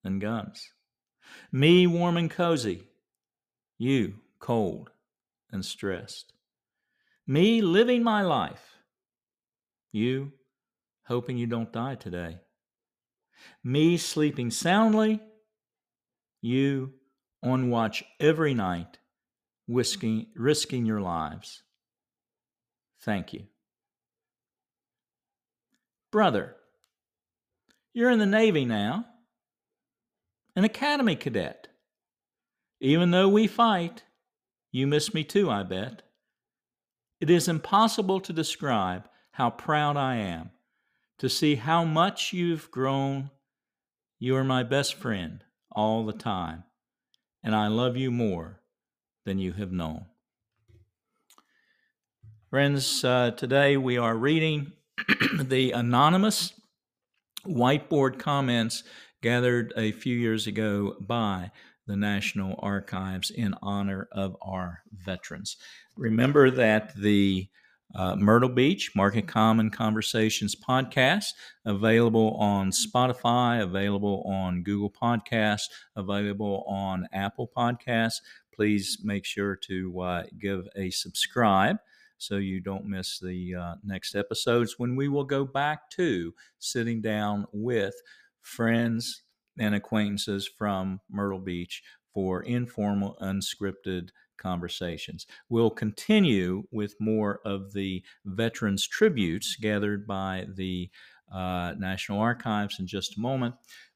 and 0.04 0.20
guns. 0.20 0.72
Me, 1.52 1.86
warm 1.86 2.18
and 2.18 2.32
cozy. 2.32 2.88
You, 3.78 4.16
cold 4.40 4.90
and 5.52 5.64
stressed. 5.64 6.34
Me, 7.28 7.62
living 7.62 8.04
my 8.04 8.22
life. 8.22 8.78
You, 9.92 10.32
hoping 11.06 11.38
you 11.38 11.48
don't 11.48 11.72
die 11.72 11.96
today. 11.96 12.40
Me, 13.64 13.98
sleeping 13.98 14.50
soundly. 14.50 15.22
You, 16.42 16.94
on 17.44 17.70
watch 17.70 18.04
every 18.20 18.54
night, 18.54 19.00
risking, 19.68 20.28
risking 20.36 20.86
your 20.86 21.02
lives. 21.02 21.64
Thank 23.02 23.34
you. 23.34 23.44
Brother, 26.12 26.56
you're 27.94 28.12
in 28.12 28.20
the 28.20 28.26
Navy 28.26 28.66
now, 28.66 29.06
an 30.56 30.64
academy 30.64 31.16
cadet. 31.16 31.68
Even 32.80 33.12
though 33.12 33.30
we 33.30 33.48
fight, 33.48 34.04
you 34.72 34.88
miss 34.88 35.14
me 35.14 35.24
too, 35.24 35.50
I 35.50 35.64
bet. 35.64 36.04
It 37.20 37.30
is 37.30 37.48
impossible 37.48 38.20
to 38.22 38.34
describe 38.34 39.08
how 39.32 39.50
proud 39.50 39.98
I 39.98 40.16
am 40.16 40.52
to 41.20 41.30
see 41.30 41.56
how 41.56 41.86
much 41.86 42.34
you've 42.34 42.70
grown. 42.70 43.30
You 44.20 44.36
are 44.36 44.44
my 44.44 44.64
best 44.64 44.96
friend 44.96 45.44
all 45.72 46.06
the 46.06 46.12
time, 46.12 46.66
and 47.44 47.56
I 47.56 47.68
love 47.68 47.98
you 47.98 48.10
more 48.12 48.62
than 49.26 49.38
you 49.38 49.54
have 49.54 49.72
known. 49.72 50.06
Friends, 52.50 53.04
uh, 53.04 53.32
today 53.32 53.78
we 53.78 53.98
are 53.98 54.16
reading 54.16 54.74
the 55.40 55.72
anonymous 55.72 56.54
whiteboard 57.46 58.20
comments 58.20 58.84
gathered 59.22 59.74
a 59.76 59.92
few 59.92 60.16
years 60.16 60.48
ago 60.48 60.96
by 61.00 61.52
the 61.88 61.96
National 61.96 62.60
Archives 62.60 63.32
in 63.32 63.56
honor 63.62 64.08
of 64.12 64.38
our 64.42 64.84
veterans. 64.92 65.58
Remember 65.98 66.50
that 66.52 66.96
the 66.96 67.48
uh, 67.96 68.16
Myrtle 68.16 68.50
Beach 68.50 68.92
Market 68.96 69.28
Common 69.28 69.70
Conversations 69.70 70.56
podcast, 70.56 71.28
available 71.66 72.36
on 72.40 72.72
Spotify, 72.72 73.62
available 73.62 74.24
on 74.28 74.64
Google 74.64 74.92
Podcasts, 74.92 75.70
available 75.96 76.64
on 76.68 77.08
Apple 77.14 77.50
Podcasts. 77.56 78.22
Please 78.54 79.00
make 79.04 79.26
sure 79.26 79.56
to 79.56 80.00
uh, 80.00 80.24
give 80.40 80.68
a 80.76 80.90
subscribe 80.90 81.78
so 82.18 82.38
you 82.38 82.62
don't 82.62 82.86
miss 82.86 83.20
the 83.20 83.54
uh, 83.56 83.76
next 83.84 84.16
episodes 84.16 84.76
when 84.78 84.96
we 84.96 85.08
will 85.08 85.26
go 85.26 85.44
back 85.44 85.90
to 85.92 86.34
sitting 86.60 87.02
down 87.02 87.46
with 87.52 87.94
friends 88.42 89.24
and 89.60 89.76
acquaintances 89.76 90.50
from 90.58 91.00
Myrtle 91.10 91.40
Beach 91.40 91.84
for 92.14 92.44
informal, 92.44 93.18
unscripted 93.22 94.10
conversations. 94.38 95.26
We'll 95.50 95.70
continue 95.70 96.64
with 96.72 96.96
more 97.00 97.40
of 97.46 97.74
the 97.74 98.04
veterans' 98.26 98.88
tributes 98.88 99.56
gathered 99.56 100.06
by 100.08 100.46
the 100.54 100.90
uh, 101.32 101.74
National 101.78 102.20
Archives 102.20 102.80
in 102.80 102.88
just 102.88 103.18
a 103.18 103.22
moment. 103.22 103.56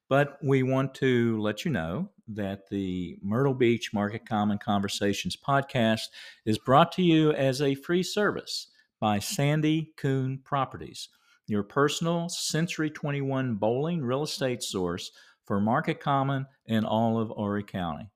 But 0.09 0.37
we 0.41 0.63
want 0.63 0.93
to 0.95 1.39
let 1.41 1.65
you 1.65 1.71
know 1.71 2.09
that 2.29 2.69
the 2.69 3.17
Myrtle 3.21 3.53
Beach 3.53 3.93
Market 3.93 4.27
Common 4.27 4.57
Conversations 4.57 5.35
podcast 5.35 6.03
is 6.45 6.57
brought 6.57 6.91
to 6.93 7.01
you 7.01 7.31
as 7.33 7.61
a 7.61 7.75
free 7.75 8.03
service 8.03 8.67
by 8.99 9.19
Sandy 9.19 9.91
Kuhn 9.97 10.39
Properties, 10.43 11.09
your 11.45 11.63
personal 11.63 12.29
Century 12.29 12.89
21 12.89 13.55
Boling 13.55 14.01
real 14.01 14.23
estate 14.23 14.63
source 14.63 15.11
for 15.45 15.59
Market 15.59 15.99
Common 15.99 16.45
and 16.67 16.85
all 16.85 17.19
of 17.19 17.29
Horry 17.29 17.63
County. 17.63 18.09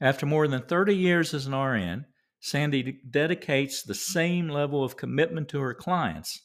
After 0.00 0.26
more 0.26 0.48
than 0.48 0.62
30 0.62 0.94
years 0.94 1.34
as 1.34 1.46
an 1.46 1.54
RN, 1.54 2.06
Sandy 2.40 3.00
dedicates 3.08 3.82
the 3.82 3.94
same 3.94 4.48
level 4.48 4.84
of 4.84 4.96
commitment 4.96 5.48
to 5.48 5.60
her 5.60 5.74
clients 5.74 6.42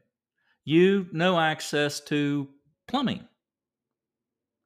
You 0.65 1.08
no 1.13 1.39
access 1.39 2.01
to 2.01 2.49
plumbing, 2.86 3.25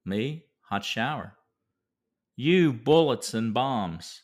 me 0.03 0.45
hot 0.61 0.83
shower. 0.83 1.37
You 2.35 2.73
bullets 2.73 3.35
and 3.35 3.53
bombs, 3.53 4.23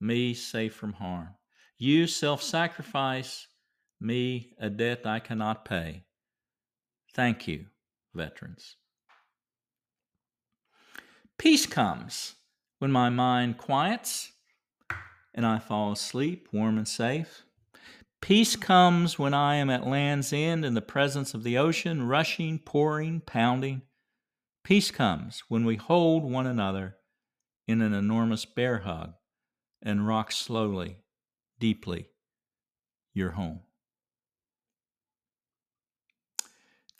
me 0.00 0.32
safe 0.32 0.74
from 0.74 0.94
harm. 0.94 1.34
You 1.76 2.06
self 2.06 2.42
sacrifice, 2.42 3.46
me 4.00 4.54
a 4.58 4.70
debt 4.70 5.04
I 5.04 5.20
cannot 5.20 5.66
pay. 5.66 6.04
Thank 7.12 7.46
you, 7.46 7.66
veterans. 8.14 8.76
Peace 11.36 11.66
comes 11.66 12.36
when 12.78 12.90
my 12.90 13.10
mind 13.10 13.58
quiets 13.58 14.31
and 15.34 15.46
I 15.46 15.58
fall 15.58 15.92
asleep 15.92 16.48
warm 16.52 16.78
and 16.78 16.88
safe. 16.88 17.44
Peace 18.20 18.54
comes 18.54 19.18
when 19.18 19.34
I 19.34 19.56
am 19.56 19.68
at 19.68 19.86
land's 19.86 20.32
end 20.32 20.64
in 20.64 20.74
the 20.74 20.80
presence 20.80 21.34
of 21.34 21.42
the 21.42 21.58
ocean, 21.58 22.06
rushing, 22.06 22.58
pouring, 22.58 23.20
pounding. 23.20 23.82
Peace 24.62 24.92
comes 24.92 25.42
when 25.48 25.64
we 25.64 25.76
hold 25.76 26.22
one 26.22 26.46
another 26.46 26.96
in 27.66 27.80
an 27.80 27.92
enormous 27.92 28.44
bear 28.44 28.78
hug 28.78 29.14
and 29.82 30.06
rock 30.06 30.30
slowly, 30.30 30.98
deeply, 31.58 32.08
your 33.12 33.32
home. 33.32 33.60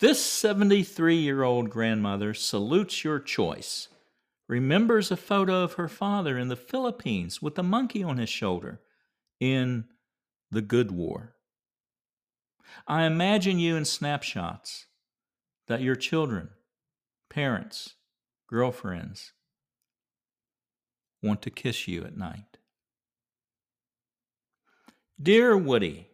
This 0.01 0.21
73 0.25 1.15
year 1.15 1.45
old 1.45 1.71
grandmother 1.71 2.35
salutes 2.35 3.05
your 3.05 3.21
choice 3.21 3.87
remembers 4.53 5.11
a 5.11 5.17
photo 5.17 5.63
of 5.63 5.73
her 5.75 5.89
father 5.89 6.37
in 6.37 6.49
the 6.49 6.57
Philippines 6.57 7.41
with 7.41 7.59
a 7.59 7.63
monkey 7.63 8.03
on 8.03 8.19
his 8.19 8.29
shoulder 8.29 8.83
in 9.41 9.87
the 10.51 10.61
Good 10.61 10.91
War. 10.91 11.37
I 12.87 13.05
imagine 13.05 13.59
you 13.59 13.77
in 13.77 13.87
snapshots 13.87 14.89
that 15.69 15.81
your 15.81 15.95
children, 15.95 16.51
parents, 17.31 17.95
girlfriends 18.47 19.33
want 21.23 21.41
to 21.41 21.49
kiss 21.49 21.89
you 21.89 22.05
at 22.05 22.19
night. 22.19 22.59
Dear 25.21 25.57
Woody, 25.57 26.09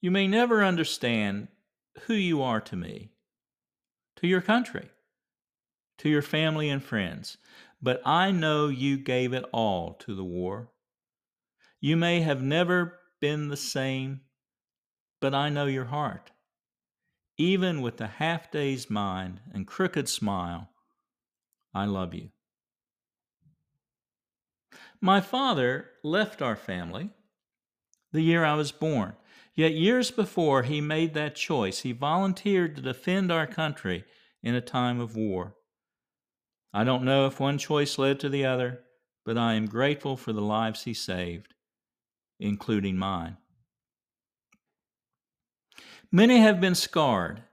you 0.00 0.12
may 0.12 0.28
never 0.28 0.62
understand 0.62 1.48
who 2.02 2.14
you 2.14 2.40
are 2.40 2.60
to 2.60 2.76
me, 2.76 3.10
to 4.14 4.28
your 4.28 4.42
country 4.42 4.90
to 5.98 6.08
your 6.08 6.22
family 6.22 6.68
and 6.68 6.82
friends, 6.82 7.38
but 7.80 8.00
I 8.04 8.30
know 8.30 8.68
you 8.68 8.96
gave 8.96 9.32
it 9.32 9.44
all 9.52 9.94
to 9.94 10.14
the 10.14 10.24
war. 10.24 10.70
You 11.80 11.96
may 11.96 12.20
have 12.20 12.42
never 12.42 12.98
been 13.20 13.48
the 13.48 13.56
same, 13.56 14.22
but 15.20 15.34
I 15.34 15.48
know 15.48 15.66
your 15.66 15.86
heart. 15.86 16.32
Even 17.38 17.82
with 17.82 18.00
a 18.00 18.06
half 18.06 18.50
dazed 18.50 18.90
mind 18.90 19.40
and 19.52 19.66
crooked 19.66 20.08
smile, 20.08 20.70
I 21.74 21.84
love 21.84 22.14
you. 22.14 22.30
My 25.00 25.20
father 25.20 25.90
left 26.02 26.40
our 26.40 26.56
family 26.56 27.10
the 28.12 28.22
year 28.22 28.44
I 28.44 28.54
was 28.54 28.72
born. 28.72 29.14
Yet 29.54 29.74
years 29.74 30.10
before 30.10 30.62
he 30.62 30.80
made 30.80 31.14
that 31.14 31.34
choice, 31.34 31.80
he 31.80 31.92
volunteered 31.92 32.76
to 32.76 32.82
defend 32.82 33.30
our 33.30 33.46
country 33.46 34.04
in 34.42 34.54
a 34.54 34.60
time 34.60 35.00
of 35.00 35.16
war. 35.16 35.54
I 36.76 36.84
don't 36.84 37.04
know 37.04 37.24
if 37.24 37.40
one 37.40 37.56
choice 37.56 37.96
led 37.96 38.20
to 38.20 38.28
the 38.28 38.44
other, 38.44 38.82
but 39.24 39.38
I 39.38 39.54
am 39.54 39.64
grateful 39.64 40.14
for 40.14 40.34
the 40.34 40.42
lives 40.42 40.84
he 40.84 40.92
saved, 40.92 41.54
including 42.38 42.98
mine. 42.98 43.38
Many 46.12 46.40
have 46.40 46.60
been 46.60 46.74
scarred, 46.74 47.44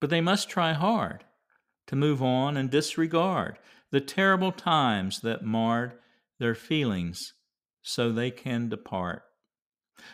but 0.00 0.10
they 0.10 0.20
must 0.20 0.48
try 0.48 0.72
hard 0.72 1.22
to 1.86 1.94
move 1.94 2.20
on 2.20 2.56
and 2.56 2.68
disregard 2.68 3.60
the 3.92 4.00
terrible 4.00 4.50
times 4.50 5.20
that 5.20 5.44
marred 5.44 5.92
their 6.40 6.56
feelings 6.56 7.32
so 7.80 8.10
they 8.10 8.32
can 8.32 8.68
depart, 8.68 9.22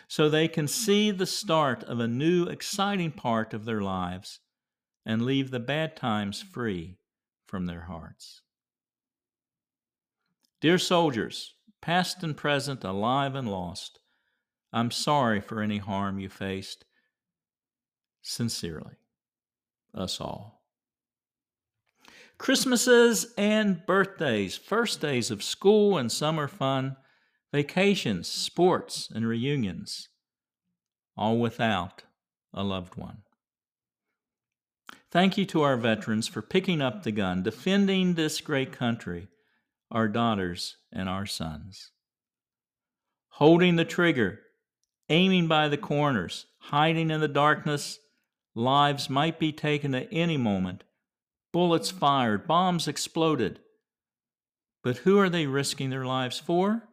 so 0.07 0.29
they 0.29 0.47
can 0.47 0.67
see 0.67 1.09
the 1.09 1.25
start 1.25 1.83
of 1.85 1.99
a 1.99 2.07
new, 2.07 2.45
exciting 2.45 3.11
part 3.11 3.55
of 3.55 3.65
their 3.65 3.81
lives 3.81 4.39
and 5.03 5.23
leave 5.23 5.49
the 5.49 5.59
bad 5.59 5.95
times 5.95 6.43
free 6.43 6.99
from 7.53 7.67
their 7.67 7.81
hearts. 7.81 8.41
Dear 10.59 10.79
soldiers, 10.79 11.53
past 11.83 12.23
and 12.23 12.35
present, 12.35 12.83
alive 12.83 13.35
and 13.35 13.47
lost, 13.47 13.99
I'm 14.71 14.89
sorry 14.89 15.39
for 15.39 15.61
any 15.61 15.77
harm 15.77 16.17
you 16.17 16.29
faced. 16.29 16.83
Sincerely, 18.23 18.95
us 19.93 20.19
all. 20.19 20.63
Christmases 22.39 23.31
and 23.37 23.85
birthdays, 23.85 24.57
first 24.57 24.99
days 24.99 25.29
of 25.29 25.43
school 25.43 25.99
and 25.99 26.11
summer 26.11 26.47
fun, 26.47 26.95
vacations, 27.51 28.27
sports, 28.27 29.11
and 29.13 29.27
reunions, 29.27 30.09
all 31.15 31.37
without 31.37 32.01
a 32.51 32.63
loved 32.63 32.95
one. 32.95 33.22
Thank 35.13 35.37
you 35.37 35.45
to 35.45 35.61
our 35.61 35.77
veterans 35.77 36.27
for 36.27 36.41
picking 36.41 36.81
up 36.81 37.03
the 37.03 37.11
gun, 37.11 37.43
defending 37.43 38.15
this 38.15 38.41
great 38.41 38.71
country, 38.71 39.27
our 39.91 40.07
daughters 40.07 40.77
and 40.91 41.07
our 41.07 41.27
sons. 41.27 41.91
Holding 43.33 43.75
the 43.75 43.85
trigger, 43.85 44.39
aiming 45.09 45.47
by 45.47 45.67
the 45.67 45.77
corners, 45.77 46.47
hiding 46.61 47.11
in 47.11 47.21
the 47.21 47.27
darkness, 47.27 47.99
lives 48.55 49.07
might 49.07 49.37
be 49.37 49.51
taken 49.51 49.93
at 49.93 50.07
any 50.11 50.35
moment, 50.35 50.83
bullets 51.51 51.91
fired, 51.91 52.47
bombs 52.47 52.87
exploded. 52.87 53.59
But 54.83 54.97
who 54.97 55.19
are 55.19 55.29
they 55.29 55.45
risking 55.45 55.91
their 55.91 56.07
lives 56.07 56.39
for? 56.39 56.89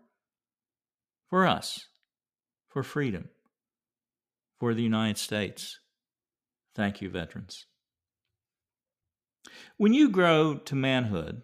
For 1.30 1.46
us, 1.46 1.86
for 2.68 2.82
freedom, 2.82 3.30
for 4.58 4.74
the 4.74 4.82
United 4.82 5.16
States. 5.16 5.78
Thank 6.74 7.00
you, 7.00 7.08
veterans. 7.08 7.64
When 9.76 9.94
you 9.94 10.08
grow 10.10 10.56
to 10.56 10.74
manhood, 10.74 11.42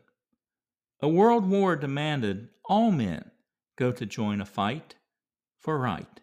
a 1.00 1.08
world 1.08 1.48
war 1.48 1.76
demanded 1.76 2.48
all 2.64 2.90
men 2.90 3.30
go 3.76 3.92
to 3.92 4.06
join 4.06 4.40
a 4.40 4.46
fight 4.46 4.96
for 5.58 5.78
right. 5.78 6.20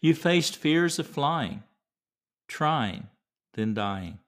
You 0.00 0.14
faced 0.14 0.56
fears 0.56 0.98
of 0.98 1.06
flying, 1.06 1.62
trying, 2.48 3.08
then 3.54 3.74
dying. 3.74 4.18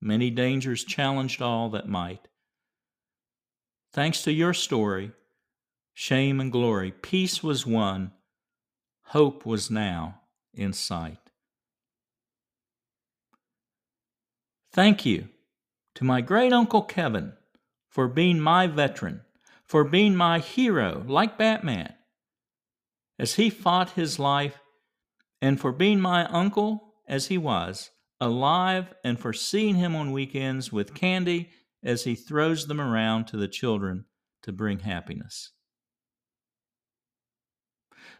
Many 0.00 0.30
dangers 0.30 0.84
challenged 0.84 1.40
all 1.40 1.70
that 1.70 1.88
might. 1.88 2.28
Thanks 3.92 4.22
to 4.22 4.32
your 4.32 4.54
story, 4.54 5.12
shame 5.94 6.40
and 6.40 6.50
glory, 6.50 6.90
peace 6.90 7.42
was 7.42 7.66
won, 7.66 8.12
hope 9.06 9.46
was 9.46 9.70
now 9.70 10.20
in 10.52 10.72
sight. 10.72 11.30
Thank 14.72 15.06
you 15.06 15.28
to 15.94 16.04
my 16.04 16.20
great 16.20 16.52
uncle 16.52 16.82
Kevin 16.82 17.34
for 17.88 18.08
being 18.08 18.40
my 18.40 18.66
veteran, 18.66 19.22
for 19.64 19.84
being 19.84 20.16
my 20.16 20.38
hero 20.38 21.04
like 21.06 21.38
Batman, 21.38 21.94
as 23.18 23.34
he 23.34 23.48
fought 23.48 23.90
his 23.90 24.18
life, 24.18 24.58
and 25.40 25.60
for 25.60 25.72
being 25.72 26.00
my 26.00 26.24
uncle 26.26 26.94
as 27.06 27.26
he 27.26 27.38
was, 27.38 27.90
alive, 28.20 28.92
and 29.04 29.18
for 29.18 29.32
seeing 29.32 29.76
him 29.76 29.94
on 29.94 30.10
weekends 30.10 30.72
with 30.72 30.94
candy 30.94 31.50
as 31.82 32.04
he 32.04 32.14
throws 32.14 32.66
them 32.66 32.80
around 32.80 33.26
to 33.26 33.36
the 33.36 33.48
children 33.48 34.06
to 34.42 34.52
bring 34.52 34.80
happiness. 34.80 35.50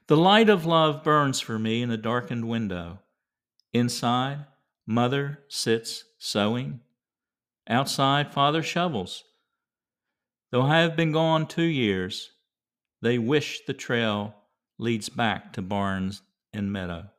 The 0.07 0.17
light 0.17 0.51
of 0.51 0.67
love 0.67 1.03
burns 1.03 1.41
for 1.41 1.59
me 1.59 1.83
in 1.83 1.91
a 1.91 1.97
darkened 1.97 2.47
window. 2.47 3.01
Inside, 3.73 4.45
mother 4.87 5.41
sits 5.49 6.05
sewing, 6.19 6.81
Outside, 7.69 8.33
father 8.33 8.63
shovels. 8.63 9.25
Though 10.53 10.63
I 10.63 10.81
have 10.81 10.97
been 10.97 11.13
gone 11.13 11.47
two 11.47 11.63
years, 11.63 12.31
they 13.03 13.19
wish 13.19 13.63
the 13.67 13.75
trail 13.75 14.35
leads 14.79 15.09
back 15.09 15.53
to 15.55 15.63
barns 15.63 16.23
and 16.53 16.73
meadow. 16.73 17.11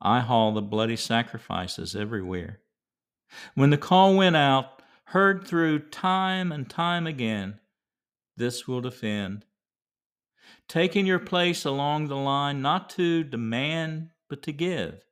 I 0.00 0.20
haul 0.20 0.52
the 0.52 0.62
bloody 0.62 0.96
sacrifices 0.96 1.96
everywhere. 1.96 2.60
When 3.54 3.70
the 3.70 3.78
call 3.78 4.16
went 4.16 4.36
out, 4.36 4.82
heard 5.04 5.46
through 5.46 5.88
time 5.88 6.52
and 6.52 6.68
time 6.68 7.06
again, 7.06 7.58
this 8.36 8.68
will 8.68 8.80
defend. 8.80 9.44
Taking 10.68 11.06
your 11.06 11.18
place 11.18 11.64
along 11.64 12.08
the 12.08 12.16
line, 12.16 12.62
not 12.62 12.90
to 12.90 13.24
demand, 13.24 14.10
but 14.28 14.42
to 14.42 14.52
give 14.52 15.02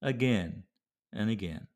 again 0.00 0.64
and 1.12 1.30
again. 1.30 1.66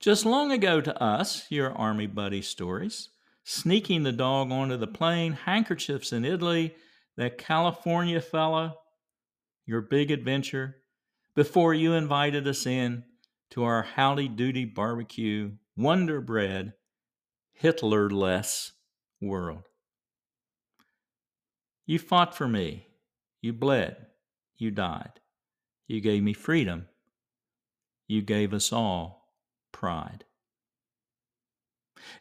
Just 0.00 0.24
long 0.24 0.52
ago 0.52 0.80
to 0.80 1.02
us, 1.02 1.50
your 1.50 1.72
Army 1.72 2.06
buddy 2.06 2.40
stories, 2.40 3.08
sneaking 3.42 4.04
the 4.04 4.12
dog 4.12 4.52
onto 4.52 4.76
the 4.76 4.86
plane, 4.86 5.32
handkerchiefs 5.32 6.12
in 6.12 6.24
Italy, 6.24 6.76
that 7.16 7.36
California 7.36 8.20
fella, 8.20 8.76
your 9.66 9.80
big 9.80 10.12
adventure, 10.12 10.76
before 11.34 11.74
you 11.74 11.94
invited 11.94 12.46
us 12.46 12.64
in 12.64 13.02
to 13.50 13.64
our 13.64 13.82
howdy 13.82 14.28
doody 14.28 14.64
barbecue, 14.64 15.50
wonder 15.76 16.20
bread, 16.20 16.74
Hitler 17.52 18.08
less 18.08 18.72
world. 19.20 19.64
You 21.86 21.98
fought 21.98 22.36
for 22.36 22.46
me. 22.46 22.86
You 23.40 23.52
bled. 23.52 23.96
You 24.56 24.70
died. 24.70 25.20
You 25.88 26.00
gave 26.00 26.22
me 26.22 26.34
freedom. 26.34 26.86
You 28.06 28.22
gave 28.22 28.54
us 28.54 28.72
all 28.72 29.17
pride. 29.72 30.24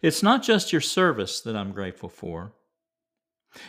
It's 0.01 0.23
not 0.23 0.43
just 0.43 0.71
your 0.71 0.81
service 0.81 1.39
that 1.41 1.55
I'm 1.55 1.71
grateful 1.71 2.09
for. 2.09 2.53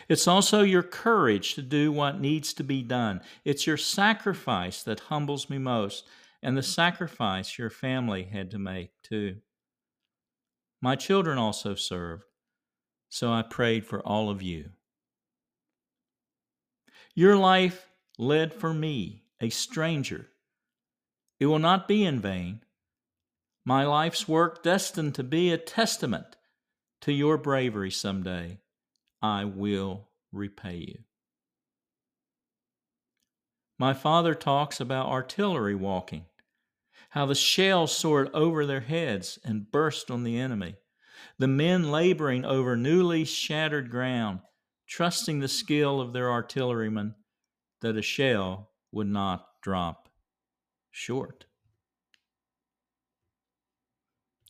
It's 0.07 0.27
also 0.27 0.61
your 0.61 0.83
courage 0.83 1.55
to 1.55 1.61
do 1.61 1.91
what 1.91 2.19
needs 2.19 2.53
to 2.53 2.63
be 2.63 2.83
done. 2.83 3.21
It's 3.45 3.65
your 3.65 3.77
sacrifice 3.77 4.83
that 4.83 4.99
humbles 5.01 5.49
me 5.49 5.57
most, 5.57 6.05
and 6.43 6.57
the 6.57 6.63
sacrifice 6.63 7.57
your 7.57 7.69
family 7.69 8.23
had 8.23 8.51
to 8.51 8.59
make, 8.59 8.91
too. 9.01 9.37
My 10.81 10.95
children 10.95 11.37
also 11.37 11.75
served, 11.75 12.25
so 13.09 13.31
I 13.31 13.41
prayed 13.41 13.85
for 13.85 14.01
all 14.01 14.29
of 14.29 14.41
you. 14.41 14.69
Your 17.15 17.35
life 17.35 17.87
led 18.17 18.53
for 18.53 18.73
me, 18.73 19.23
a 19.41 19.49
stranger. 19.49 20.27
It 21.39 21.47
will 21.47 21.59
not 21.59 21.87
be 21.87 22.05
in 22.05 22.19
vain 22.19 22.61
my 23.69 23.85
life's 23.85 24.27
work 24.27 24.63
destined 24.63 25.13
to 25.13 25.23
be 25.23 25.51
a 25.51 25.57
testament 25.57 26.35
to 27.01 27.13
your 27.13 27.37
bravery 27.37 27.91
someday. 27.91 28.57
I 29.21 29.45
will 29.45 30.07
repay 30.31 30.77
you. 30.77 30.97
My 33.77 33.93
father 33.93 34.33
talks 34.33 34.79
about 34.79 35.05
artillery 35.05 35.75
walking, 35.75 36.25
how 37.11 37.27
the 37.27 37.35
shells 37.35 37.95
soared 37.95 38.31
over 38.33 38.65
their 38.65 38.79
heads 38.79 39.37
and 39.45 39.71
burst 39.71 40.09
on 40.09 40.23
the 40.23 40.39
enemy, 40.39 40.77
the 41.37 41.47
men 41.47 41.91
laboring 41.91 42.45
over 42.45 42.75
newly 42.75 43.23
shattered 43.23 43.91
ground, 43.91 44.39
trusting 44.87 45.41
the 45.41 45.47
skill 45.47 46.01
of 46.01 46.11
their 46.11 46.31
artillerymen 46.31 47.13
that 47.81 47.95
a 47.95 48.01
shell 48.01 48.71
would 48.91 49.05
not 49.05 49.47
drop 49.61 50.09
short. 50.89 51.45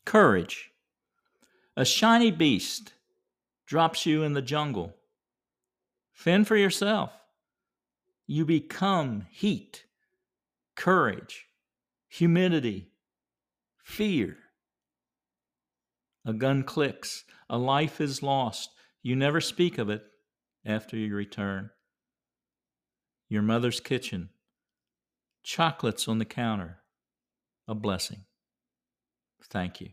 Courage. 0.06 0.72
A 1.78 1.86
shiny 1.86 2.32
beast 2.32 2.94
drops 3.68 4.06
you 4.06 4.24
in 4.24 4.34
the 4.34 4.42
jungle. 4.42 4.96
Fend 6.12 6.48
for 6.48 6.58
yourself. 6.58 7.12
You 8.28 8.46
become 8.46 9.28
heat, 9.32 9.86
courage, 10.76 11.48
humidity, 12.08 12.92
fear. 13.84 14.38
A 16.26 16.34
gun 16.34 16.64
clicks, 16.64 17.24
a 17.50 17.58
life 17.58 18.02
is 18.02 18.22
lost. 18.24 18.72
You 19.02 19.16
never 19.16 19.42
speak 19.42 19.78
of 19.78 19.90
it 19.90 20.04
after 20.66 20.98
you 20.98 21.16
return. 21.16 21.72
your 23.30 23.42
mother's 23.44 23.80
kitchen, 23.80 24.30
chocolates 25.44 26.08
on 26.08 26.18
the 26.20 26.26
counter, 26.26 26.80
a 27.68 27.76
blessing. 27.76 28.26
Thank 29.46 29.82
you. 29.82 29.90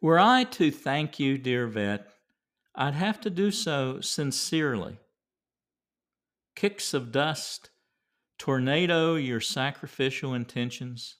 Were 0.00 0.18
I 0.18 0.44
to 0.44 0.70
thank 0.70 1.18
you, 1.18 1.38
dear 1.38 1.66
vet, 1.66 2.08
I'd 2.74 2.94
have 2.94 3.20
to 3.22 3.30
do 3.30 3.50
so 3.50 4.00
sincerely. 4.00 4.98
Kicks 6.54 6.94
of 6.94 7.10
dust 7.10 7.70
tornado 8.38 9.16
your 9.16 9.40
sacrificial 9.40 10.34
intentions. 10.34 11.16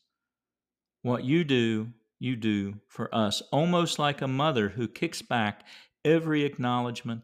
What 1.03 1.25
you 1.25 1.43
do, 1.43 1.89
you 2.21 2.37
do 2.37 2.75
for 2.87 3.13
us, 3.15 3.43
almost 3.53 3.99
like 3.99 4.23
a 4.23 4.29
mother 4.29 4.69
who 4.71 4.87
kicks 4.87 5.23
back 5.23 5.65
every 6.05 6.45
acknowledgement. 6.45 7.23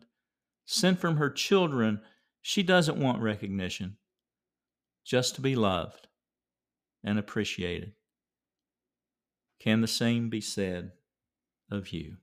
Sent 0.67 0.99
from 0.99 1.17
her 1.17 1.31
children, 1.31 2.01
she 2.43 2.63
doesn't 2.63 2.99
want 2.99 3.23
recognition, 3.23 3.97
just 5.05 5.35
to 5.35 5.41
be 5.41 5.55
loved 5.55 6.09
and 7.05 7.19
appreciated. 7.19 7.93
Can 9.64 9.81
the 9.81 9.88
same 9.88 10.29
be 10.29 10.42
said 10.42 10.92
of 11.70 11.88
you? 11.88 12.18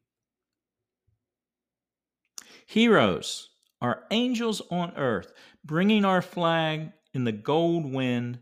Heroes 2.67 3.49
are 3.81 4.03
angels 4.11 4.61
on 4.69 4.95
earth, 4.95 5.33
bringing 5.65 6.05
our 6.05 6.21
flag 6.21 6.91
in 7.15 7.23
the 7.23 7.31
gold 7.31 7.91
wind, 7.91 8.37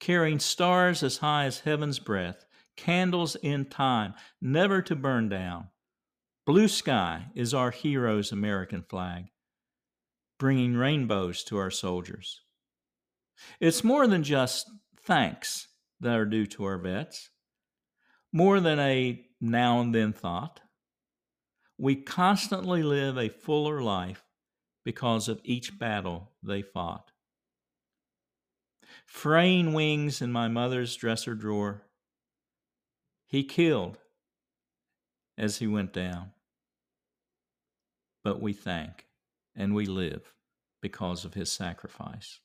carrying 0.00 0.38
stars 0.38 1.02
as 1.02 1.18
high 1.18 1.44
as 1.44 1.60
heaven's 1.60 1.98
breath, 1.98 2.46
candles 2.74 3.36
in 3.36 3.66
time, 3.66 4.14
never 4.40 4.80
to 4.80 4.96
burn 4.96 5.28
down. 5.28 5.68
Blue 6.46 6.68
sky 6.68 7.26
is 7.34 7.52
our 7.52 7.70
hero's 7.70 8.32
American 8.32 8.82
flag, 8.82 9.26
bringing 10.38 10.74
rainbows 10.74 11.44
to 11.44 11.58
our 11.58 11.70
soldiers. 11.70 12.40
It's 13.60 13.84
more 13.84 14.06
than 14.06 14.22
just 14.22 14.70
thanks 15.02 15.68
that 16.00 16.18
are 16.18 16.24
due 16.24 16.46
to 16.46 16.64
our 16.64 16.78
vets, 16.78 17.28
more 18.32 18.60
than 18.60 18.78
a 18.78 19.24
now 19.40 19.80
and 19.80 19.94
then 19.94 20.12
thought. 20.12 20.60
We 21.78 21.96
constantly 21.96 22.82
live 22.82 23.18
a 23.18 23.28
fuller 23.28 23.82
life 23.82 24.24
because 24.84 25.28
of 25.28 25.40
each 25.44 25.78
battle 25.78 26.30
they 26.42 26.62
fought 26.62 27.12
fraying 29.12 29.74
wings 29.74 30.22
in 30.22 30.32
my 30.32 30.48
mother's 30.48 30.96
dresser 30.96 31.34
drawer. 31.34 31.82
He 33.26 33.44
killed 33.44 33.98
as 35.36 35.58
he 35.58 35.66
went 35.66 35.92
down. 35.92 36.32
But 38.24 38.40
we 38.40 38.52
thank 38.54 39.06
and 39.54 39.74
we 39.74 39.86
live 39.86 40.32
because 40.80 41.24
of 41.24 41.34
his 41.34 41.52
sacrifice. 41.52 42.40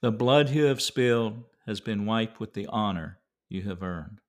The 0.00 0.12
blood 0.12 0.48
you 0.48 0.64
have 0.64 0.80
spilled 0.80 1.44
has 1.66 1.80
been 1.80 2.06
wiped 2.06 2.40
with 2.40 2.54
the 2.54 2.66
honor 2.68 3.18
you 3.48 3.62
have 3.62 3.82
earned. 3.82 4.20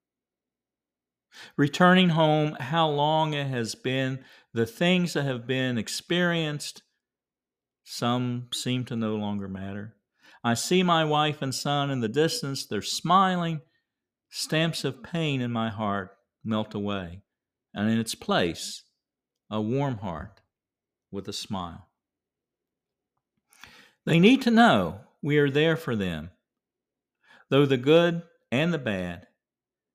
Returning 1.58 2.10
home, 2.10 2.56
how 2.60 2.88
long 2.88 3.34
it 3.34 3.48
has 3.48 3.76
been, 3.76 4.24
the 4.54 4.66
things 4.66 5.14
that 5.14 5.24
have 5.24 5.46
been 5.46 5.78
experienced, 5.78 6.82
some 7.84 8.48
seem 8.54 8.86
to 8.86 8.96
no 8.96 9.16
longer 9.16 9.48
matter. 9.48 9.96
I 10.44 10.54
see 10.54 10.84
my 10.84 11.04
wife 11.06 11.42
and 11.42 11.54
son 11.54 11.90
in 11.90 12.02
the 12.02 12.08
distance. 12.08 12.66
They're 12.66 12.82
smiling. 12.82 13.62
Stamps 14.30 14.84
of 14.84 15.04
pain 15.04 15.40
in 15.42 15.52
my 15.52 15.70
heart 15.70 16.12
melt 16.44 16.74
away, 16.74 17.22
and 17.74 17.90
in 17.90 18.00
its 18.00 18.16
place, 18.16 18.84
a 19.50 19.62
warm 19.62 20.00
heart 20.00 20.42
with 21.12 21.28
a 21.28 21.34
smile. 21.34 21.88
They 24.06 24.20
need 24.20 24.42
to 24.44 24.52
know 24.52 25.02
we 25.22 25.38
are 25.38 25.50
there 25.50 25.78
for 25.78 25.96
them, 25.96 26.32
though 27.50 27.66
the 27.66 27.78
good 27.78 28.24
and 28.52 28.74
the 28.74 28.78
bad, 28.78 29.28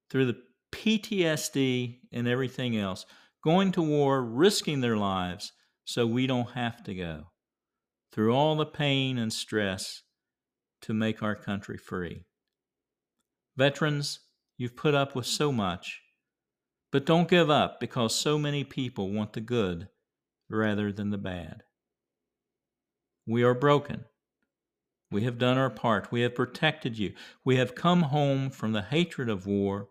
through 0.09 0.26
the 0.26 0.42
PTSD 0.81 1.99
and 2.11 2.27
everything 2.27 2.75
else, 2.75 3.05
going 3.45 3.71
to 3.73 3.83
war, 3.83 4.23
risking 4.23 4.81
their 4.81 4.97
lives 4.97 5.53
so 5.85 6.07
we 6.07 6.27
don't 6.27 6.53
have 6.53 6.83
to 6.85 6.95
go. 6.95 7.25
Through 8.12 8.35
all 8.35 8.57
the 8.57 8.66
pain 8.66 9.19
and 9.19 9.31
stress, 9.33 10.03
to 10.83 10.95
make 10.95 11.23
our 11.23 11.37
country 11.37 11.77
free. 11.77 12.25
Veterans, 13.57 14.21
you've 14.57 14.77
put 14.77 14.95
up 14.95 15.14
with 15.14 15.27
so 15.27 15.53
much, 15.53 16.01
but 16.90 17.05
don't 17.05 17.29
give 17.29 17.51
up 17.51 17.79
because 17.79 18.14
so 18.14 18.38
many 18.38 18.64
people 18.64 19.12
want 19.12 19.35
the 19.35 19.43
good 19.43 19.88
rather 20.49 20.90
than 20.90 21.11
the 21.11 21.19
bad. 21.19 21.62
We 23.27 23.43
are 23.43 23.55
broken. 23.55 24.07
We 25.11 25.25
have 25.25 25.38
done 25.38 25.59
our 25.59 25.69
part. 25.69 26.11
We 26.11 26.23
have 26.23 26.35
protected 26.35 26.99
you. 26.99 27.12
We 27.45 27.57
have 27.57 27.75
come 27.75 28.05
home 28.05 28.49
from 28.49 28.73
the 28.73 28.83
hatred 28.83 29.29
of 29.29 29.47
war. 29.47 29.88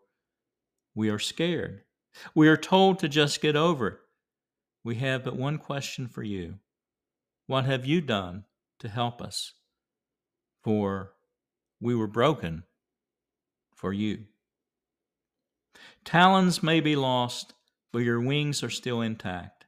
We 0.95 1.09
are 1.09 1.19
scared. 1.19 1.83
We 2.35 2.47
are 2.47 2.57
told 2.57 2.99
to 2.99 3.07
just 3.07 3.41
get 3.41 3.55
over 3.55 3.87
it. 3.87 3.97
We 4.83 4.95
have 4.95 5.23
but 5.23 5.35
one 5.35 5.57
question 5.57 6.07
for 6.07 6.23
you 6.23 6.55
What 7.47 7.65
have 7.65 7.85
you 7.85 8.01
done 8.01 8.45
to 8.79 8.89
help 8.89 9.21
us? 9.21 9.53
for 10.63 11.13
we 11.79 11.95
were 11.95 12.07
broken 12.07 12.63
for 13.73 13.93
you. 13.93 14.25
Talons 16.03 16.61
may 16.61 16.81
be 16.81 16.95
lost, 16.95 17.53
but 17.91 17.99
your 17.99 18.19
wings 18.19 18.63
are 18.63 18.69
still 18.69 19.01
intact. 19.01 19.65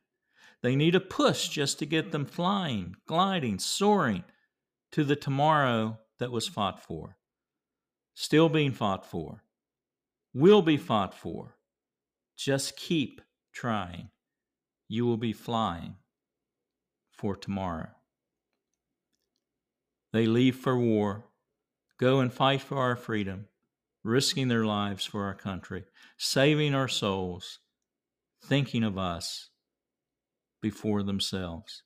They 0.62 0.76
need 0.76 0.96
a 0.96 1.00
push 1.00 1.50
just 1.50 1.80
to 1.80 1.86
get 1.86 2.12
them 2.12 2.26
flying, 2.26 2.96
gliding, 3.08 3.60
soaring 3.60 4.24
to 4.92 5.04
the 5.04 5.16
tomorrow 5.16 5.98
that 6.20 6.32
was 6.32 6.48
fought 6.48 6.84
for. 6.84 7.18
Still 8.14 8.50
being 8.50 8.74
fought 8.74 9.06
for. 9.06 9.44
Will 10.34 10.62
be 10.62 10.78
fought 10.78 11.14
for. 11.14 11.58
Just 12.38 12.78
keep 12.78 13.22
trying. 13.54 14.10
You 14.88 15.06
will 15.06 15.18
be 15.18 15.34
flying 15.34 15.96
for 17.12 17.36
tomorrow. 17.36 17.90
They 20.14 20.26
leave 20.26 20.56
for 20.56 20.78
war, 20.78 21.26
go 21.98 22.20
and 22.20 22.34
fight 22.34 22.62
for 22.62 22.78
our 22.78 22.96
freedom, 22.96 23.48
risking 24.04 24.48
their 24.48 24.66
lives 24.66 25.06
for 25.06 25.24
our 25.26 25.36
country, 25.36 25.86
saving 26.18 26.76
our 26.76 26.88
souls, 26.88 27.60
thinking 28.44 28.84
of 28.84 28.98
us 28.98 29.50
before 30.62 31.04
themselves. 31.04 31.84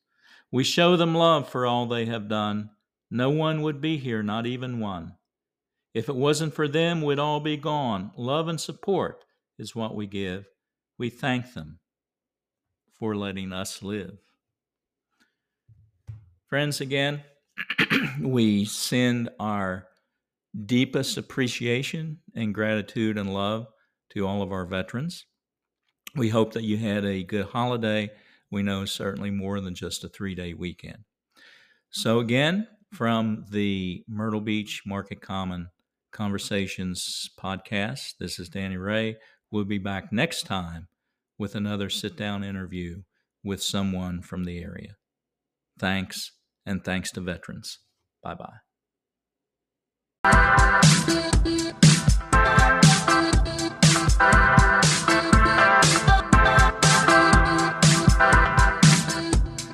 We 0.51 0.63
show 0.63 0.95
them 0.95 1.13
love 1.13 1.49
for 1.49 1.65
all 1.65 1.85
they 1.85 2.05
have 2.05 2.29
done. 2.29 2.69
No 3.11 3.29
one 3.29 3.61
would 3.61 3.81
be 3.81 3.97
here, 3.97 4.23
not 4.23 4.45
even 4.45 4.79
one. 4.79 5.15
If 5.95 6.09
it 6.09 6.15
wasn't 6.15 6.53
for 6.53 6.67
them, 6.67 7.01
we'd 7.01 7.19
all 7.19 7.39
be 7.39 7.55
gone. 7.55 8.11
Love 8.17 8.49
and 8.49 8.59
support 8.59 9.23
is 9.57 9.73
what 9.73 9.95
we 9.95 10.07
give. 10.07 10.45
We 10.97 11.09
thank 11.09 11.53
them 11.53 11.79
for 12.99 13.15
letting 13.15 13.53
us 13.53 13.81
live. 13.81 14.17
Friends, 16.49 16.81
again, 16.81 17.23
we 18.21 18.65
send 18.65 19.29
our 19.39 19.87
deepest 20.65 21.17
appreciation 21.17 22.19
and 22.35 22.53
gratitude 22.53 23.17
and 23.17 23.33
love 23.33 23.67
to 24.09 24.27
all 24.27 24.41
of 24.41 24.51
our 24.51 24.65
veterans. 24.65 25.25
We 26.13 26.27
hope 26.27 26.51
that 26.53 26.63
you 26.63 26.75
had 26.75 27.05
a 27.05 27.23
good 27.23 27.45
holiday. 27.45 28.11
We 28.51 28.63
know 28.63 28.83
certainly 28.83 29.31
more 29.31 29.61
than 29.61 29.73
just 29.73 30.03
a 30.03 30.09
three 30.09 30.35
day 30.35 30.53
weekend. 30.53 31.05
So, 31.89 32.19
again, 32.19 32.67
from 32.91 33.45
the 33.49 34.03
Myrtle 34.09 34.41
Beach 34.41 34.83
Market 34.85 35.21
Common 35.21 35.69
Conversations 36.15 37.29
podcast. 37.37 38.13
This 38.21 38.39
is 38.39 38.47
Danny 38.47 38.77
Ray. 38.77 39.17
We'll 39.51 39.65
be 39.65 39.79
back 39.79 40.13
next 40.13 40.43
time 40.43 40.87
with 41.37 41.55
another 41.55 41.89
sit 41.89 42.15
down 42.15 42.41
interview 42.41 43.01
with 43.43 43.61
someone 43.61 44.21
from 44.21 44.45
the 44.45 44.59
area. 44.59 44.95
Thanks, 45.77 46.31
and 46.65 46.85
thanks 46.85 47.11
to 47.11 47.21
veterans. 47.21 47.79
Bye 48.23 48.35
bye. 51.03 51.51